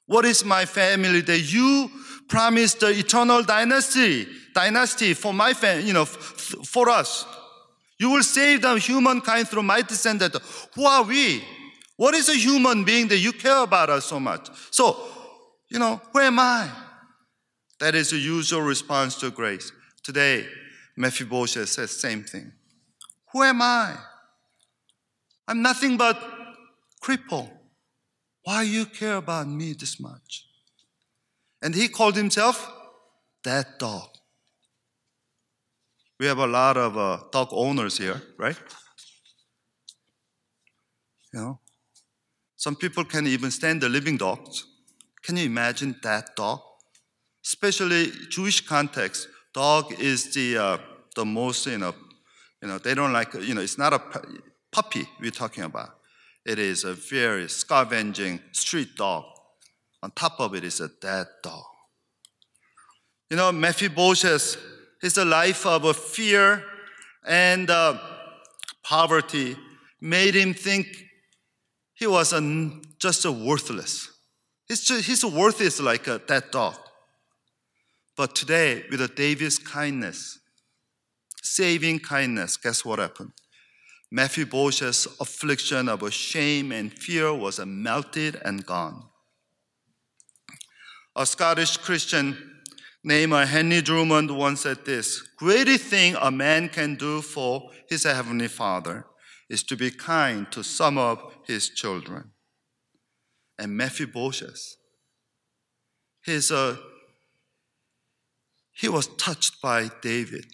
What 0.06 0.26
is 0.26 0.44
my 0.44 0.66
family 0.66 1.22
that 1.22 1.40
you 1.40 1.90
promised 2.28 2.82
the 2.82 2.90
eternal 2.90 3.44
dynasty, 3.44 4.28
dynasty 4.54 5.14
for 5.14 5.34
my 5.34 5.54
family, 5.54 5.86
you 5.86 5.94
know, 5.94 6.04
f- 6.04 6.56
for 6.66 6.90
us? 6.90 7.26
You 8.00 8.12
will 8.12 8.24
save 8.24 8.62
the 8.62 8.76
humankind 8.76 9.48
through 9.48 9.64
my 9.64 9.82
descendant. 9.82 10.36
Who 10.76 10.86
are 10.86 11.04
we? 11.04 11.44
What 11.98 12.14
is 12.16 12.30
a 12.30 12.34
human 12.34 12.86
being 12.86 13.08
that 13.10 13.18
you 13.18 13.34
care 13.34 13.62
about 13.62 13.90
us 13.90 14.06
so 14.06 14.20
much? 14.20 14.50
So 14.72 14.98
you 15.70 15.80
know, 15.80 16.02
who 16.12 16.20
am 16.20 16.40
I? 16.40 16.70
That 17.80 17.96
is 17.96 18.10
the 18.10 18.18
usual 18.18 18.62
response 18.62 19.16
to 19.20 19.32
grace. 19.32 19.72
Today, 20.04 20.46
Mephibosheth 20.98 21.70
says 21.70 21.94
the 21.94 22.00
same 22.00 22.24
thing. 22.24 22.52
Who 23.32 23.44
am 23.44 23.62
I? 23.62 23.96
I'm 25.48 25.62
nothing 25.62 25.98
but 25.98 26.20
cripple. 27.02 27.50
Why 28.44 28.64
you 28.64 28.86
care 28.86 29.16
about 29.16 29.48
me 29.48 29.74
this 29.74 30.00
much? 30.00 30.46
And 31.62 31.76
he 31.76 31.88
called 31.88 32.16
himself 32.16 32.72
that 33.44 33.80
dog. 33.80 34.10
We 36.20 36.26
have 36.26 36.38
a 36.38 36.48
lot 36.48 36.76
of 36.78 36.98
uh, 36.98 37.20
dog 37.32 37.50
owners 37.52 37.98
here, 37.98 38.22
right? 38.38 38.58
You 41.34 41.40
know, 41.40 41.60
some 42.58 42.76
people 42.76 43.06
can 43.06 43.26
even 43.28 43.52
stand 43.52 43.82
the 43.82 43.90
living 43.90 44.18
dogs. 44.18 44.66
Can 45.24 45.38
you 45.38 45.46
imagine 45.46 45.96
that 46.04 46.36
dog? 46.36 46.62
Especially 47.46 48.12
Jewish 48.30 48.62
context, 48.62 49.28
dog 49.54 49.94
is 50.00 50.34
the 50.34 50.58
uh, 50.58 50.78
the 51.16 51.26
most 51.26 51.66
you 51.66 51.78
know, 51.78 51.96
you 52.62 52.68
know 52.68 52.78
they 52.78 52.94
don't 52.94 53.14
like 53.14 53.34
you 53.34 53.54
know 53.54 53.62
it's 53.62 53.78
not 53.78 53.94
a 53.94 54.02
puppy 54.72 55.08
we're 55.20 55.32
talking 55.32 55.64
about. 55.64 55.90
It 56.46 56.60
is 56.60 56.84
a 56.84 56.94
very 56.94 57.50
scavenging 57.50 58.40
street 58.52 58.96
dog. 58.96 59.26
On 60.02 60.12
top 60.12 60.40
of 60.40 60.56
it 60.56 60.64
is 60.64 60.80
a 60.80 60.90
dead 61.02 61.28
dog. 61.44 61.66
You 63.30 63.38
know, 63.38 63.52
Mephibosheth 63.52 64.58
is 65.04 65.18
a 65.18 65.26
life 65.26 65.66
of 65.66 65.84
a 65.84 65.94
fear 65.94 66.64
and 67.28 67.70
uh, 67.70 67.98
poverty 68.84 69.56
made 70.02 70.36
him 70.36 70.54
think 70.54 70.88
he 71.94 72.08
was 72.08 72.34
a, 72.34 72.72
just 72.98 73.26
a 73.26 73.32
worthless. 73.32 74.10
His, 74.70 74.88
his 75.08 75.26
worth 75.26 75.62
is 75.62 75.82
like 75.82 76.08
a 76.08 76.20
dead 76.20 76.52
dog. 76.52 76.76
But 78.16 78.36
today, 78.36 78.86
with 78.92 79.16
David's 79.16 79.58
kindness, 79.58 80.40
saving 81.42 82.00
kindness, 82.00 82.56
guess 82.56 82.86
what 82.86 83.00
happened? 83.00 83.32
Matthew 84.12 84.46
Mephibosheth's 84.46 85.08
affliction 85.20 85.90
of 85.90 86.14
shame 86.14 86.72
and 86.72 86.94
fear 86.94 87.34
was 87.34 87.60
melted 87.66 88.40
and 88.46 88.64
gone. 88.66 89.06
A 91.16 91.26
Scottish 91.26 91.78
Christian 91.78 92.38
named 93.04 93.34
Henry 93.34 93.82
Drummond 93.82 94.30
once 94.30 94.62
said 94.62 94.86
this 94.86 95.22
Greatest 95.38 95.86
thing 95.86 96.16
a 96.22 96.30
man 96.30 96.70
can 96.70 96.96
do 96.96 97.22
for 97.22 97.72
his 97.88 98.04
heavenly 98.04 98.48
Father 98.48 99.06
is 99.50 99.64
to 99.64 99.76
be 99.76 99.90
kind 99.90 100.52
to 100.52 100.64
some 100.64 100.98
of 100.98 101.36
his 101.46 101.70
children 101.70 102.32
and 103.60 103.78
Mephibosheth. 103.78 104.76
His, 106.24 106.52
uh, 106.52 106.78
he 108.72 108.88
was 108.88 109.08
touched 109.18 109.62
by 109.62 109.90
David. 110.02 110.46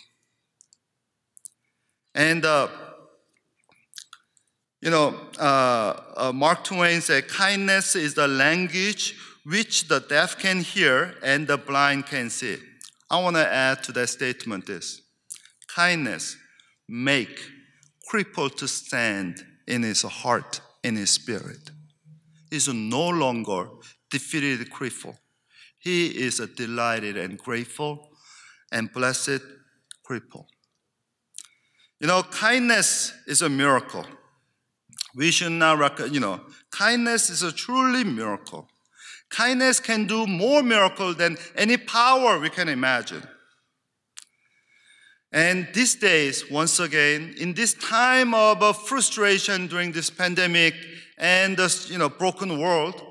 And, 2.13 2.45
uh, 2.45 2.67
you 4.81 4.89
know, 4.89 5.15
uh, 5.39 6.01
uh, 6.15 6.31
Mark 6.33 6.63
Twain 6.63 7.01
said, 7.01 7.27
kindness 7.27 7.95
is 7.95 8.13
the 8.13 8.27
language 8.27 9.15
which 9.43 9.87
the 9.87 9.99
deaf 9.99 10.37
can 10.37 10.61
hear 10.61 11.15
and 11.23 11.47
the 11.47 11.57
blind 11.57 12.07
can 12.07 12.29
see. 12.29 12.57
I 13.09 13.21
want 13.21 13.35
to 13.35 13.47
add 13.47 13.83
to 13.83 13.91
that 13.93 14.09
statement 14.09 14.65
this 14.65 15.01
kindness 15.67 16.37
make 16.87 17.39
cripple 18.11 18.55
to 18.55 18.67
stand 18.67 19.43
in 19.67 19.83
his 19.83 20.03
heart, 20.03 20.61
in 20.83 20.95
his 20.95 21.09
spirit. 21.11 21.71
He's 22.55 22.69
no 22.69 23.09
longer 23.09 23.67
defeated 24.09 24.69
cripple. 24.71 25.17
He 25.77 26.07
is 26.07 26.39
a 26.39 26.47
delighted 26.47 27.17
and 27.17 27.37
grateful 27.37 28.11
and 28.71 28.89
blessed 28.93 29.41
cripple. 30.09 30.45
You 31.99 32.07
know, 32.07 32.23
kindness 32.23 33.11
is 33.27 33.41
a 33.41 33.49
miracle. 33.49 34.05
We 35.15 35.31
should 35.31 35.51
not, 35.51 35.79
rec- 35.79 36.13
you 36.13 36.21
know, 36.21 36.39
kindness 36.71 37.29
is 37.29 37.43
a 37.43 37.51
truly 37.51 38.05
miracle. 38.05 38.69
Kindness 39.29 39.81
can 39.81 40.07
do 40.07 40.25
more 40.25 40.63
miracle 40.63 41.13
than 41.13 41.35
any 41.57 41.75
power 41.75 42.39
we 42.39 42.49
can 42.49 42.69
imagine. 42.69 43.27
And 45.33 45.67
these 45.73 45.95
days, 45.95 46.49
once 46.49 46.79
again, 46.79 47.35
in 47.37 47.53
this 47.53 47.73
time 47.73 48.33
of 48.33 48.63
uh, 48.63 48.71
frustration 48.71 49.67
during 49.67 49.91
this 49.91 50.09
pandemic 50.09 50.73
and 51.17 51.57
this, 51.57 51.89
you 51.89 51.97
know, 51.97 52.09
broken 52.09 52.59
world, 52.59 53.01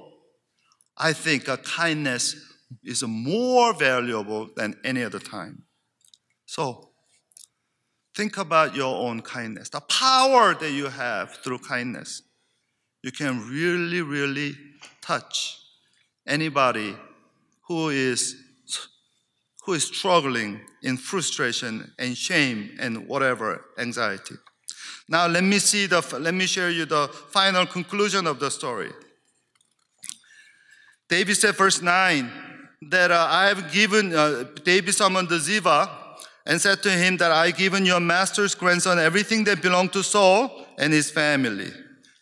I 0.97 1.13
think 1.13 1.47
kindness 1.65 2.37
is 2.83 3.03
more 3.03 3.73
valuable 3.75 4.51
than 4.57 4.77
any 4.85 5.03
other 5.03 5.19
time. 5.19 5.65
So, 6.47 6.91
think 8.15 8.37
about 8.37 8.77
your 8.77 8.95
own 8.95 9.23
kindness, 9.23 9.71
the 9.71 9.81
power 9.81 10.55
that 10.55 10.71
you 10.71 10.87
have 10.87 11.33
through 11.37 11.59
kindness. 11.59 12.23
You 13.03 13.13
can 13.13 13.49
really, 13.49 14.03
really 14.03 14.57
touch 15.03 15.59
anybody 16.27 16.97
who 17.67 17.91
is 17.91 18.37
who 19.65 19.73
is 19.73 19.85
struggling 19.85 20.61
in 20.83 20.97
frustration 20.99 21.91
and 21.99 22.17
shame 22.17 22.71
and 22.79 23.09
whatever 23.09 23.65
anxiety. 23.79 24.35
Now 25.09 25.27
let 25.27 25.45
me 25.45 25.59
see 25.59 25.87
the 25.87 26.01
let 26.19 26.35
me 26.35 26.47
share 26.47 26.71
you 26.71 26.87
the 26.87 27.09
final 27.09 27.67
conclusion 27.67 28.27
of 28.27 28.39
the 28.39 28.51
story. 28.51 28.91
David 31.09 31.37
said, 31.37 31.55
verse 31.57 31.83
9, 31.83 32.31
that 32.91 33.11
uh, 33.11 33.27
I 33.31 33.47
have 33.49 33.71
given, 33.71 34.15
uh, 34.15 34.45
David 34.65 34.95
summoned 34.95 35.29
Ziva 35.29 35.89
and 36.47 36.61
said 36.61 36.83
to 36.83 36.91
him 36.91 37.19
that 37.19 37.31
I 37.31 37.47
have 37.47 37.57
given 37.57 37.85
your 37.85 38.01
master's 38.01 38.55
grandson 38.55 38.99
everything 38.99 39.45
that 39.45 39.63
belonged 39.63 39.93
to 39.93 40.03
Saul 40.03 40.67
and 40.79 40.93
his 40.93 41.11
family. 41.11 41.71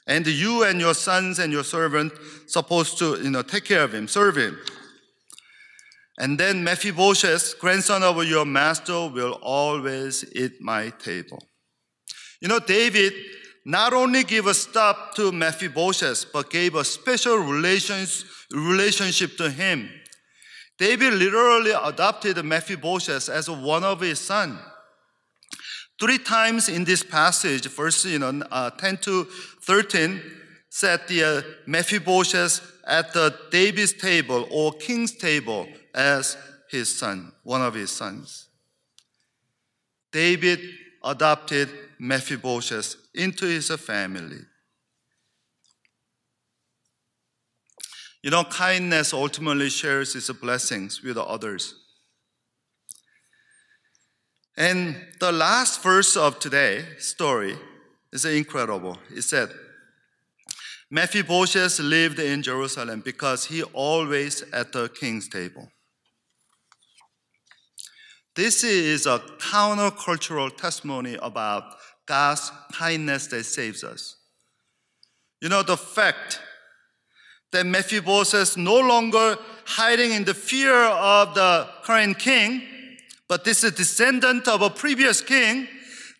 And 0.07 0.27
you 0.27 0.65
and 0.65 0.81
your 0.81 0.95
sons 0.95 1.39
and 1.39 1.53
your 1.53 1.65
servant 1.65 2.13
supposed 2.47 2.99
to, 2.99 3.21
you 3.23 3.31
know, 3.31 3.43
take 3.43 3.65
care 3.65 3.85
of 3.85 3.95
him, 3.95 4.09
serve 4.09 4.37
him. 4.37 4.59
And 6.19 6.39
then 6.39 6.63
Mephibosheth, 6.63 7.59
grandson 7.61 8.03
of 8.03 8.23
your 8.25 8.45
master, 8.45 9.09
will 9.09 9.39
always 9.43 10.25
eat 10.35 10.61
my 10.61 10.91
table. 10.91 11.43
You 12.43 12.49
know, 12.49 12.59
David 12.59 13.13
not 13.65 13.93
only 13.93 14.25
gave 14.25 14.47
a 14.47 14.55
stop 14.55 15.15
to 15.15 15.31
Mephibosheth, 15.31 16.33
but 16.33 16.51
gave 16.51 16.75
a 16.75 16.85
special 16.85 17.37
relations, 17.37 18.25
relationship 18.51 19.37
to 19.37 19.49
him. 19.49 19.89
David 20.77 21.15
literally 21.15 21.71
adopted 21.71 22.45
Mephibosheth 22.45 23.29
as 23.29 23.49
one 23.49 23.85
of 23.85 24.01
his 24.01 24.19
sons. 24.19 24.59
Three 26.01 26.19
times 26.19 26.69
in 26.69 26.83
this 26.83 27.05
passage, 27.05 27.69
verse 27.69 28.05
you 28.05 28.19
know, 28.19 28.43
uh, 28.51 28.71
10 28.71 28.97
to 29.03 29.25
13, 29.63 30.21
said 30.69 31.03
the 31.07 31.23
uh, 31.23 31.43
Mephibosheth 31.69 32.61
at 32.89 33.13
the 33.13 33.33
David's 33.53 33.93
table 33.93 34.49
or 34.51 34.73
king's 34.73 35.13
table 35.13 35.69
as 35.95 36.37
his 36.69 36.93
son, 36.99 37.31
one 37.45 37.63
of 37.63 37.75
his 37.75 37.93
sons. 37.93 38.49
David 40.11 40.59
adopted 41.05 41.69
Mephibosheth 42.03 42.97
into 43.15 43.47
his 43.47 43.71
family. 43.77 44.41
You 48.25 48.31
know, 48.31 48.43
kindness 48.43 49.13
ultimately 49.13 49.71
shares 49.71 50.17
its 50.17 50.29
blessings 50.33 51.01
with 51.01 51.17
others. 51.17 51.77
And 54.57 54.97
the 55.21 55.31
last 55.31 55.81
verse 55.81 56.17
of 56.17 56.41
today's 56.41 57.07
story 57.07 57.57
is 58.13 58.25
incredible. 58.25 58.99
It 59.15 59.23
said, 59.23 59.51
Mephibosheth 60.91 61.79
lived 61.79 62.19
in 62.19 62.43
Jerusalem 62.43 63.01
because 63.05 63.45
he 63.45 63.63
always 63.63 64.43
at 64.53 64.73
the 64.73 64.89
king's 64.89 65.29
table. 65.29 65.71
This 68.35 68.65
is 68.65 69.07
a 69.07 69.21
countercultural 69.39 70.57
testimony 70.57 71.17
about 71.23 71.77
God's 72.13 72.53
kindness 72.75 73.29
that 73.29 73.43
saves 73.45 73.83
us. 73.83 74.17
You 75.41 75.49
know, 75.49 75.63
the 75.63 75.79
fact 75.79 76.41
that 77.53 77.65
Mephibosheth 77.65 78.59
no 78.59 78.79
longer 78.81 79.39
hiding 79.65 80.13
in 80.13 80.25
the 80.25 80.35
fear 80.35 80.75
of 80.75 81.35
the 81.35 81.67
current 81.85 82.19
king, 82.19 82.61
but 83.29 83.45
this 83.45 83.65
is 83.65 83.73
descendant 83.73 84.47
of 84.47 84.61
a 84.61 84.69
previous 84.69 85.23
king, 85.23 85.67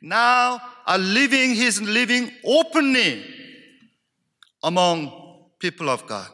now 0.01 0.63
are 0.87 0.97
living, 0.97 1.55
his 1.55 1.83
living 1.83 2.31
openly 2.43 3.23
among 4.63 5.13
people 5.59 5.91
of 5.91 6.07
God. 6.07 6.31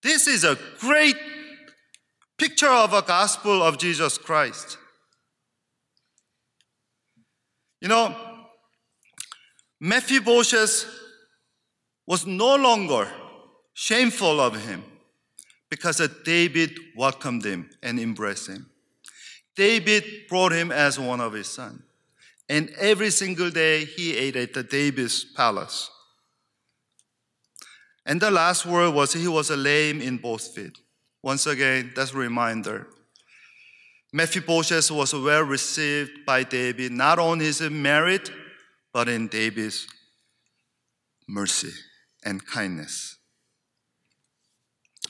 This 0.00 0.28
is 0.28 0.44
a 0.44 0.56
great 0.78 1.16
picture 2.38 2.70
of 2.70 2.92
a 2.92 3.02
gospel 3.02 3.64
of 3.64 3.78
Jesus 3.78 4.16
Christ. 4.16 4.78
You 7.80 7.88
know, 7.88 8.14
Mephibosheth 9.80 10.84
was 12.06 12.26
no 12.26 12.56
longer 12.56 13.08
shameful 13.72 14.40
of 14.40 14.62
him 14.62 14.82
because 15.70 16.06
David 16.24 16.78
welcomed 16.96 17.44
him 17.44 17.70
and 17.82 17.98
embraced 17.98 18.48
him. 18.48 18.68
David 19.56 20.04
brought 20.28 20.52
him 20.52 20.72
as 20.72 20.98
one 20.98 21.20
of 21.20 21.32
his 21.32 21.46
sons. 21.46 21.82
And 22.48 22.70
every 22.80 23.10
single 23.10 23.50
day 23.50 23.84
he 23.84 24.16
ate 24.16 24.34
at 24.34 24.52
the 24.54 24.64
David's 24.64 25.24
palace. 25.24 25.88
And 28.04 28.20
the 28.20 28.30
last 28.30 28.66
word 28.66 28.92
was 28.92 29.12
he 29.12 29.28
was 29.28 29.50
lame 29.50 30.00
in 30.00 30.16
both 30.16 30.52
feet. 30.54 30.76
Once 31.22 31.46
again, 31.46 31.92
that's 31.94 32.12
a 32.12 32.16
reminder. 32.16 32.88
Mephibosheth 34.12 34.90
was 34.90 35.14
well 35.14 35.42
received 35.42 36.26
by 36.26 36.42
David, 36.42 36.92
not 36.92 37.18
on 37.18 37.38
his 37.38 37.60
merit, 37.60 38.30
but 38.92 39.08
in 39.08 39.28
David's 39.28 39.86
mercy 41.28 41.72
and 42.24 42.44
kindness. 42.44 43.16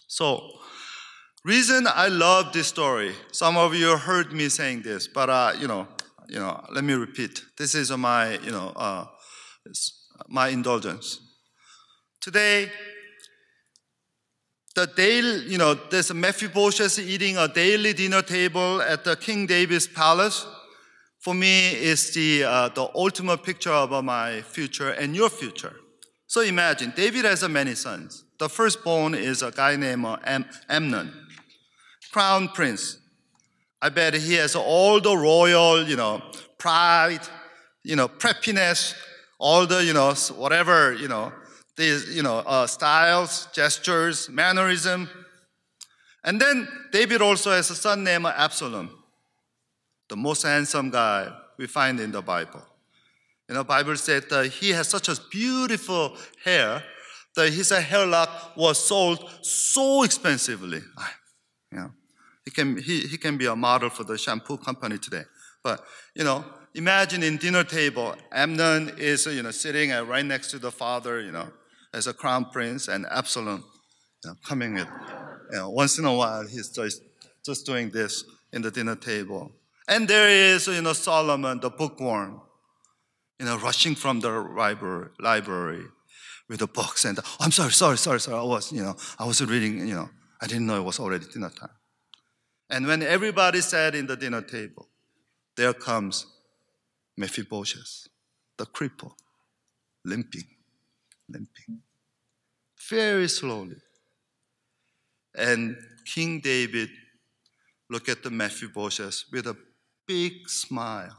So, 0.06 0.50
reason 1.44 1.86
I 1.88 2.08
love 2.08 2.52
this 2.52 2.66
story. 2.66 3.14
Some 3.32 3.56
of 3.56 3.74
you 3.74 3.96
heard 3.96 4.32
me 4.32 4.48
saying 4.48 4.82
this, 4.82 5.08
but 5.08 5.30
uh, 5.30 5.52
you 5.58 5.66
know, 5.66 5.88
you 6.28 6.38
know, 6.38 6.62
let 6.72 6.84
me 6.84 6.92
repeat. 6.92 7.42
This 7.56 7.74
is 7.74 7.90
my, 7.90 8.38
you 8.38 8.50
know, 8.50 8.72
uh, 8.76 9.06
my 10.28 10.48
indulgence. 10.48 11.20
Today, 12.20 12.70
the 14.74 14.86
daily, 14.86 15.46
you 15.46 15.58
know, 15.58 15.74
there's 15.74 16.12
Mephibosheth 16.12 16.98
eating 16.98 17.36
a 17.36 17.48
daily 17.48 17.92
dinner 17.92 18.22
table 18.22 18.80
at 18.82 19.04
the 19.04 19.16
King 19.16 19.46
David's 19.46 19.86
palace. 19.86 20.46
For 21.18 21.34
me, 21.34 21.72
is 21.74 22.14
the 22.14 22.44
uh, 22.44 22.68
the 22.70 22.88
ultimate 22.94 23.42
picture 23.42 23.72
of 23.72 24.04
my 24.04 24.40
future 24.40 24.90
and 24.90 25.14
your 25.14 25.28
future. 25.28 25.74
So 26.26 26.40
imagine 26.40 26.94
David 26.96 27.26
has 27.26 27.46
many 27.46 27.74
sons. 27.74 28.24
The 28.38 28.48
firstborn 28.48 29.14
is 29.14 29.42
a 29.42 29.50
guy 29.50 29.76
named 29.76 30.06
uh, 30.06 30.16
Am- 30.24 30.46
Amnon, 30.68 31.12
crown 32.10 32.48
prince. 32.48 32.96
I 33.82 33.88
bet 33.90 34.14
he 34.14 34.34
has 34.34 34.56
all 34.56 35.00
the 35.00 35.14
royal, 35.14 35.86
you 35.86 35.96
know, 35.96 36.22
pride, 36.56 37.20
you 37.82 37.96
know, 37.96 38.08
preppiness, 38.08 38.94
all 39.38 39.66
the, 39.66 39.84
you 39.84 39.92
know, 39.92 40.14
whatever, 40.36 40.94
you 40.94 41.08
know, 41.08 41.32
these, 41.80 42.14
you 42.14 42.22
know, 42.22 42.38
uh, 42.38 42.66
styles, 42.66 43.48
gestures, 43.52 44.28
mannerism. 44.28 45.08
And 46.22 46.40
then 46.40 46.68
David 46.92 47.22
also 47.22 47.50
has 47.50 47.70
a 47.70 47.74
son 47.74 48.04
named 48.04 48.26
Absalom, 48.26 48.90
the 50.08 50.16
most 50.16 50.42
handsome 50.42 50.90
guy 50.90 51.32
we 51.58 51.66
find 51.66 51.98
in 51.98 52.12
the 52.12 52.20
Bible. 52.20 52.62
You 53.48 53.54
know, 53.54 53.64
Bible 53.64 53.96
said 53.96 54.28
that 54.30 54.46
he 54.46 54.70
has 54.70 54.88
such 54.88 55.08
a 55.08 55.16
beautiful 55.30 56.16
hair 56.44 56.84
that 57.34 57.52
his 57.52 57.70
hairlock 57.70 58.56
was 58.56 58.78
sold 58.78 59.28
so 59.42 60.02
expensively. 60.02 60.82
You 61.72 61.78
know, 61.78 61.90
He 62.44 62.50
can, 62.50 62.76
he, 62.76 63.00
he 63.06 63.16
can 63.16 63.38
be 63.38 63.46
a 63.46 63.56
model 63.56 63.90
for 63.90 64.04
the 64.04 64.18
shampoo 64.18 64.58
company 64.58 64.98
today. 64.98 65.24
But, 65.62 65.82
you 66.14 66.24
know, 66.24 66.44
imagine 66.74 67.22
in 67.22 67.38
dinner 67.38 67.64
table, 67.64 68.16
Amnon 68.32 68.92
is, 68.98 69.26
you 69.26 69.42
know, 69.42 69.52
sitting 69.52 69.90
right 69.90 70.24
next 70.24 70.50
to 70.50 70.58
the 70.58 70.70
father, 70.70 71.20
you 71.20 71.32
know, 71.32 71.48
as 71.92 72.06
a 72.06 72.12
crown 72.12 72.46
prince, 72.46 72.88
and 72.88 73.06
Absalom 73.06 73.64
you 74.24 74.30
know, 74.30 74.36
coming 74.44 74.78
in. 74.78 74.86
You 75.50 75.58
know, 75.58 75.70
once 75.70 75.98
in 75.98 76.04
a 76.04 76.14
while, 76.14 76.46
he's 76.46 76.68
just, 76.70 77.02
just 77.44 77.66
doing 77.66 77.90
this 77.90 78.24
in 78.52 78.62
the 78.62 78.70
dinner 78.70 78.96
table. 78.96 79.52
And 79.88 80.06
there 80.06 80.28
is, 80.28 80.66
you 80.66 80.82
know, 80.82 80.92
Solomon, 80.92 81.58
the 81.60 81.70
bookworm, 81.70 82.40
you 83.38 83.46
know, 83.46 83.58
rushing 83.58 83.94
from 83.94 84.20
the 84.20 84.30
library, 84.30 85.08
library 85.18 85.84
with 86.48 86.60
the 86.60 86.66
books. 86.66 87.04
And, 87.04 87.18
oh, 87.18 87.36
I'm 87.40 87.50
sorry, 87.50 87.72
sorry, 87.72 87.98
sorry, 87.98 88.20
sorry. 88.20 88.38
I 88.38 88.42
was, 88.42 88.70
you 88.72 88.82
know, 88.82 88.94
I 89.18 89.24
was 89.24 89.44
reading, 89.44 89.86
you 89.86 89.94
know, 89.94 90.08
I 90.40 90.46
didn't 90.46 90.66
know 90.66 90.76
it 90.76 90.84
was 90.84 91.00
already 91.00 91.26
dinner 91.26 91.50
time. 91.50 91.70
And 92.68 92.86
when 92.86 93.02
everybody 93.02 93.60
sat 93.60 93.94
in 93.96 94.06
the 94.06 94.16
dinner 94.16 94.42
table, 94.42 94.88
there 95.56 95.74
comes 95.74 96.26
Mephibosheth, 97.16 98.08
the 98.56 98.66
cripple, 98.66 99.12
limping, 100.04 100.44
limping, 101.32 101.82
very 102.88 103.28
slowly. 103.28 103.76
And 105.34 105.76
King 106.04 106.40
David 106.40 106.90
looked 107.88 108.08
at 108.08 108.22
the 108.22 108.30
Mephibosheth 108.30 109.24
with 109.32 109.46
a 109.46 109.56
big 110.06 110.48
smile. 110.48 111.16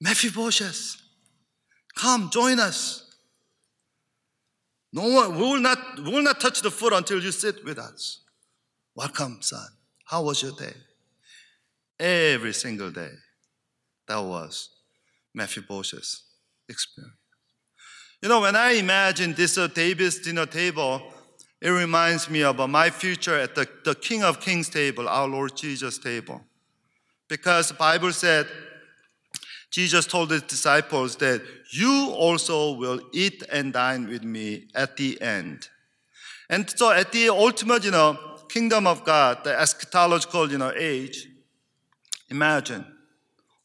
Mephibosheth, 0.00 0.96
come 1.96 2.30
join 2.30 2.60
us. 2.60 3.02
No 4.92 5.08
one 5.08 5.34
we 5.34 5.42
will 5.42 5.60
not 5.60 5.78
we 5.98 6.10
will 6.10 6.22
not 6.22 6.40
touch 6.40 6.62
the 6.62 6.70
food 6.70 6.92
until 6.92 7.22
you 7.22 7.32
sit 7.32 7.64
with 7.64 7.78
us. 7.78 8.22
Welcome, 8.94 9.38
son. 9.40 9.68
How 10.04 10.22
was 10.22 10.42
your 10.42 10.52
day? 10.52 10.74
Every 11.98 12.54
single 12.54 12.90
day. 12.90 13.10
That 14.08 14.20
was 14.20 14.70
Mephibosheth's 15.34 16.22
experience. 16.68 17.16
You 18.22 18.28
know, 18.28 18.40
when 18.40 18.56
I 18.56 18.72
imagine 18.72 19.34
this 19.34 19.58
uh, 19.58 19.66
David's 19.66 20.18
dinner 20.18 20.46
table, 20.46 21.02
it 21.60 21.70
reminds 21.70 22.30
me 22.30 22.42
of 22.42 22.60
uh, 22.60 22.66
my 22.66 22.90
future 22.90 23.38
at 23.38 23.54
the, 23.54 23.68
the 23.84 23.94
King 23.94 24.22
of 24.22 24.40
Kings 24.40 24.68
table, 24.68 25.08
our 25.08 25.28
Lord 25.28 25.56
Jesus 25.56 25.98
table. 25.98 26.40
Because 27.28 27.68
the 27.68 27.74
Bible 27.74 28.12
said, 28.12 28.46
Jesus 29.70 30.06
told 30.06 30.30
his 30.30 30.42
disciples 30.42 31.16
that 31.16 31.42
you 31.70 32.10
also 32.10 32.72
will 32.72 33.00
eat 33.12 33.42
and 33.52 33.72
dine 33.72 34.08
with 34.08 34.22
me 34.22 34.68
at 34.74 34.96
the 34.96 35.20
end. 35.20 35.68
And 36.48 36.70
so 36.70 36.92
at 36.92 37.12
the 37.12 37.28
ultimate, 37.28 37.84
you 37.84 37.90
know, 37.90 38.18
kingdom 38.48 38.86
of 38.86 39.04
God, 39.04 39.44
the 39.44 39.50
eschatological, 39.50 40.50
you 40.50 40.58
know, 40.58 40.72
age, 40.74 41.26
imagine 42.30 42.86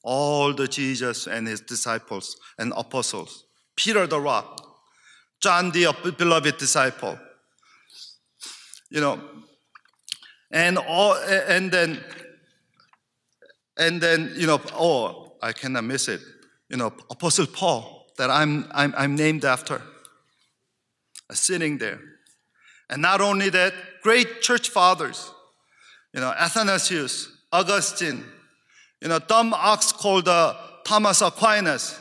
all 0.04 0.54
the 0.54 0.68
Jesus 0.68 1.28
and 1.28 1.48
his 1.48 1.62
disciples 1.62 2.36
and 2.58 2.74
apostles, 2.76 3.46
Peter 3.82 4.06
the 4.06 4.20
rock, 4.20 4.62
John 5.42 5.72
the 5.72 5.92
beloved 6.18 6.58
disciple, 6.58 7.18
you 8.92 9.02
know, 9.02 9.20
and 10.52 10.78
all, 10.78 11.16
and 11.16 11.72
then, 11.72 12.00
and 13.78 14.00
then, 14.00 14.34
you 14.36 14.46
know, 14.46 14.62
oh, 14.74 15.34
I 15.42 15.52
cannot 15.54 15.86
miss 15.86 16.08
it. 16.08 16.22
You 16.70 16.78
know, 16.78 16.94
Apostle 17.10 17.48
Paul 17.48 18.06
that 18.18 18.30
I'm, 18.30 18.68
I'm, 18.72 18.94
I'm 18.96 19.16
named 19.16 19.46
after, 19.46 19.82
sitting 21.32 21.80
there. 21.80 22.00
And 22.90 23.02
not 23.02 23.20
only 23.20 23.50
that, 23.50 23.74
great 24.04 24.42
church 24.42 24.70
fathers, 24.70 25.32
you 26.14 26.20
know, 26.20 26.32
Athanasius, 26.38 27.30
Augustine, 27.52 28.24
you 29.02 29.08
know, 29.08 29.18
dumb 29.18 29.56
ox 29.56 29.92
called 29.92 30.28
uh, 30.28 30.54
Thomas 30.86 31.22
Aquinas, 31.22 32.01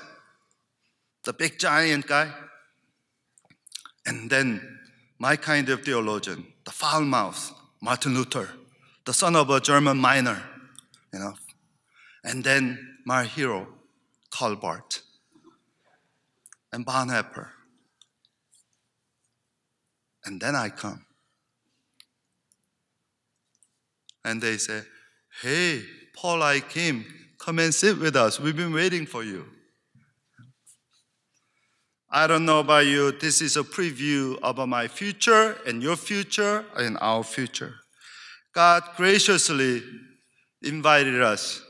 the 1.25 1.33
big 1.33 1.59
giant 1.59 2.07
guy. 2.07 2.33
And 4.07 4.31
then 4.31 4.79
my 5.19 5.37
kind 5.37 5.69
of 5.69 5.85
theologian, 5.85 6.47
the 6.65 6.71
foul 6.71 7.03
mouth, 7.03 7.53
Martin 7.81 8.15
Luther, 8.15 8.49
the 9.05 9.13
son 9.13 9.37
of 9.37 9.51
a 9.51 9.61
German 9.61 9.99
miner, 9.99 10.43
you 11.13 11.19
know. 11.19 11.35
And 12.25 12.45
then 12.45 12.97
my 13.05 13.25
hero, 13.25 13.67
Barth, 14.39 15.03
and 16.73 16.87
Bonhoeffer. 16.87 17.49
And 20.25 20.41
then 20.41 20.55
I 20.55 20.69
come. 20.69 21.05
And 24.25 24.43
they 24.43 24.59
say, 24.59 24.83
Hey, 25.43 25.83
Paul, 26.15 26.43
I 26.43 26.61
came. 26.61 27.07
Come 27.39 27.59
and 27.59 27.75
sit 27.75 27.99
with 27.99 28.17
us. 28.17 28.39
We've 28.39 28.57
been 28.57 28.73
waiting 28.73 29.07
for 29.07 29.25
you. 29.25 29.47
I 32.13 32.27
don't 32.27 32.45
know 32.45 32.59
about 32.59 32.87
you, 32.87 33.13
this 33.13 33.41
is 33.41 33.57
a 33.57 33.63
preview 33.63 34.37
of 34.43 34.57
my 34.69 34.89
future 34.89 35.57
and 35.65 35.81
your 35.81 35.95
future 35.95 36.65
and 36.77 36.99
our 37.01 37.23
future. 37.23 37.77
God 38.53 38.83
graciously 38.97 39.81
invited 40.61 41.23
us 41.23 41.63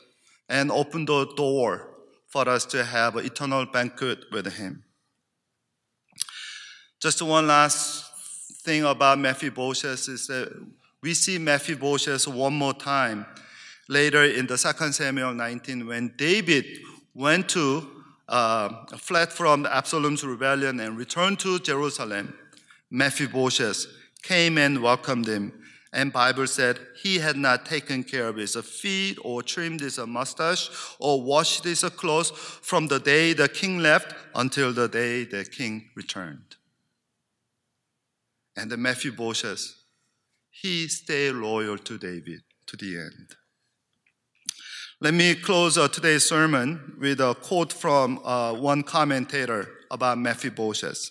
and 0.48 0.70
opened 0.70 1.08
the 1.08 1.26
door 1.36 1.90
for 2.28 2.48
us 2.48 2.64
to 2.66 2.84
have 2.84 3.16
an 3.16 3.26
eternal 3.26 3.66
banquet 3.66 4.20
with 4.32 4.50
Him. 4.54 4.82
Just 7.02 7.20
one 7.20 7.46
last 7.46 8.10
thing 8.62 8.84
about 8.84 9.18
Mephibosheth 9.18 10.08
is 10.08 10.26
that 10.28 10.50
we 11.02 11.12
see 11.12 11.36
Mephibosheth 11.36 12.26
one 12.26 12.54
more 12.54 12.74
time 12.74 13.26
later 13.90 14.24
in 14.24 14.46
the 14.46 14.56
Second 14.56 14.94
Samuel 14.94 15.34
19 15.34 15.86
when 15.86 16.14
David 16.16 16.64
went 17.12 17.48
to 17.50 17.99
uh, 18.30 18.68
fled 18.96 19.32
from 19.32 19.66
Absalom's 19.66 20.24
rebellion 20.24 20.78
and 20.80 20.96
returned 20.96 21.40
to 21.40 21.58
Jerusalem. 21.58 22.32
Mephibosheth 22.90 23.86
came 24.22 24.56
and 24.56 24.82
welcomed 24.82 25.26
him. 25.26 25.52
And 25.92 26.12
Bible 26.12 26.46
said 26.46 26.78
he 27.02 27.18
had 27.18 27.36
not 27.36 27.66
taken 27.66 28.04
care 28.04 28.28
of 28.28 28.36
his 28.36 28.54
feet 28.54 29.18
or 29.24 29.42
trimmed 29.42 29.80
his 29.80 29.98
mustache 29.98 30.70
or 31.00 31.20
washed 31.20 31.64
his 31.64 31.82
clothes 31.82 32.30
from 32.30 32.86
the 32.86 33.00
day 33.00 33.32
the 33.32 33.48
king 33.48 33.80
left 33.80 34.14
until 34.36 34.72
the 34.72 34.88
day 34.88 35.24
the 35.24 35.44
king 35.44 35.90
returned. 35.96 36.56
And 38.56 38.70
the 38.70 38.76
Mephibosheth, 38.76 39.74
he 40.50 40.86
stayed 40.86 41.32
loyal 41.32 41.78
to 41.78 41.98
David 41.98 42.42
to 42.66 42.76
the 42.76 42.96
end. 42.96 43.34
Let 45.02 45.14
me 45.14 45.34
close 45.34 45.78
uh, 45.78 45.88
today's 45.88 46.28
sermon 46.28 46.94
with 47.00 47.20
a 47.20 47.34
quote 47.34 47.72
from 47.72 48.20
uh, 48.22 48.52
one 48.52 48.82
commentator 48.82 49.66
about 49.90 50.18
Mephibosheth. 50.18 51.08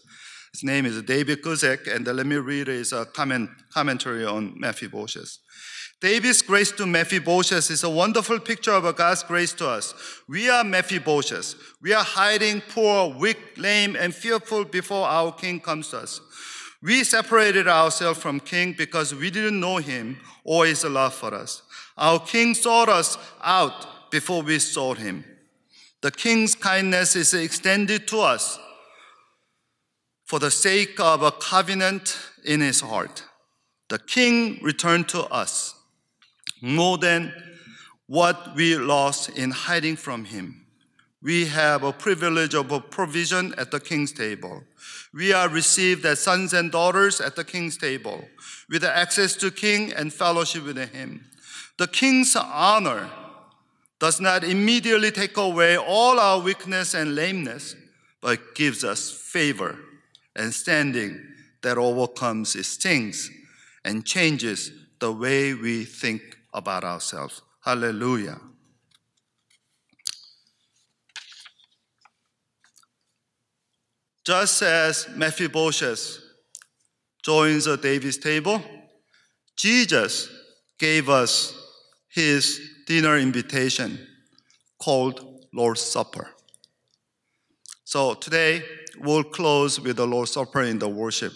His 0.53 0.63
name 0.63 0.85
is 0.85 1.01
David 1.01 1.41
Guzik, 1.41 1.91
and 1.91 2.05
let 2.05 2.27
me 2.27 2.35
read 2.35 2.67
his 2.67 2.93
uh, 2.93 3.05
comment, 3.05 3.49
commentary 3.73 4.23
on 4.23 4.53
Mephibosheth. 4.59 5.39
David's 6.01 6.43
grace 6.43 6.71
to 6.73 6.85
Mephibosheth 6.85 7.71
is 7.71 7.83
a 7.83 7.89
wonderful 7.89 8.39
picture 8.39 8.73
of 8.73 8.95
God's 8.95 9.23
grace 9.23 9.53
to 9.53 9.67
us. 9.67 9.95
We 10.27 10.51
are 10.51 10.63
Mephibosheth. 10.63 11.55
We 11.81 11.91
are 11.93 12.03
hiding, 12.03 12.61
poor, 12.69 13.15
weak, 13.15 13.39
lame, 13.57 13.95
and 13.95 14.13
fearful 14.13 14.65
before 14.65 15.07
our 15.07 15.31
king 15.31 15.59
comes 15.59 15.89
to 15.89 16.01
us. 16.01 16.21
We 16.83 17.03
separated 17.03 17.67
ourselves 17.67 18.19
from 18.19 18.39
king 18.39 18.75
because 18.77 19.15
we 19.15 19.31
didn't 19.31 19.59
know 19.59 19.77
him 19.77 20.19
or 20.43 20.67
his 20.67 20.83
love 20.83 21.15
for 21.15 21.33
us. 21.33 21.63
Our 21.99 22.19
king 22.19 22.55
sought 22.55 22.87
us 22.87 23.17
out 23.43 24.09
before 24.09 24.41
we 24.41 24.57
sought 24.57 24.97
him. 24.97 25.25
The 26.01 26.11
king's 26.11 26.55
kindness 26.55 27.15
is 27.17 27.33
extended 27.33 28.07
to 28.07 28.21
us 28.21 28.57
for 30.23 30.39
the 30.39 30.49
sake 30.49 30.97
of 30.99 31.21
a 31.21 31.31
covenant 31.31 32.17
in 32.45 32.61
his 32.61 32.79
heart. 32.79 33.25
The 33.89 33.99
king 33.99 34.59
returned 34.63 35.09
to 35.09 35.23
us 35.25 35.75
more 36.61 36.97
than 36.97 37.33
what 38.07 38.55
we 38.55 38.75
lost 38.77 39.29
in 39.37 39.51
hiding 39.51 39.97
from 39.97 40.23
him. 40.23 40.65
We 41.21 41.47
have 41.47 41.83
a 41.83 41.91
privilege 41.91 42.53
of 42.53 42.71
a 42.71 42.79
provision 42.79 43.53
at 43.57 43.71
the 43.71 43.79
king's 43.81 44.13
table. 44.13 44.63
We 45.13 45.33
are 45.33 45.49
received 45.49 46.05
as 46.05 46.19
sons 46.19 46.53
and 46.53 46.71
daughters 46.71 47.19
at 47.19 47.35
the 47.35 47.43
king's 47.43 47.75
table 47.75 48.23
with 48.69 48.85
access 48.85 49.35
to 49.37 49.51
king 49.51 49.91
and 49.91 50.13
fellowship 50.13 50.63
with 50.63 50.77
him. 50.77 51.28
The 51.79 51.87
king's 51.87 52.35
honor 52.35 53.09
does 53.99 54.19
not 54.19 54.43
immediately 54.43 55.11
take 55.11 55.37
away 55.37 55.77
all 55.77 56.19
our 56.19 56.41
weakness 56.41 56.93
and 56.93 57.15
lameness, 57.15 57.73
but 58.21 58.53
gives 58.53 58.83
us 58.83 59.09
favor 59.09 59.79
and 60.35 60.53
standing 60.53 61.25
that 61.61 61.77
overcomes 61.77 62.53
its 62.57 62.67
stings 62.67 63.31
and 63.85 64.05
changes 64.05 64.73
the 64.99 65.13
way 65.13 65.53
we 65.53 65.85
think 65.85 66.21
about 66.53 66.83
ourselves. 66.83 67.41
Hallelujah. 67.61 68.41
Just 74.25 74.61
as 74.63 75.07
Mephibosheth 75.15 76.19
joins 77.23 77.63
the 77.63 77.77
David's 77.77 78.17
table, 78.17 78.61
Jesus 79.55 80.29
gave 80.77 81.07
us 81.07 81.58
his 82.19 82.59
dinner 82.85 83.17
invitation 83.17 83.97
called 84.77 85.45
Lord's 85.53 85.81
Supper. 85.81 86.27
So 87.85 88.13
today 88.13 88.61
we'll 88.99 89.23
close 89.23 89.79
with 89.79 89.95
the 89.95 90.05
Lord's 90.05 90.31
Supper 90.31 90.63
in 90.63 90.79
the 90.79 90.89
worship. 90.89 91.33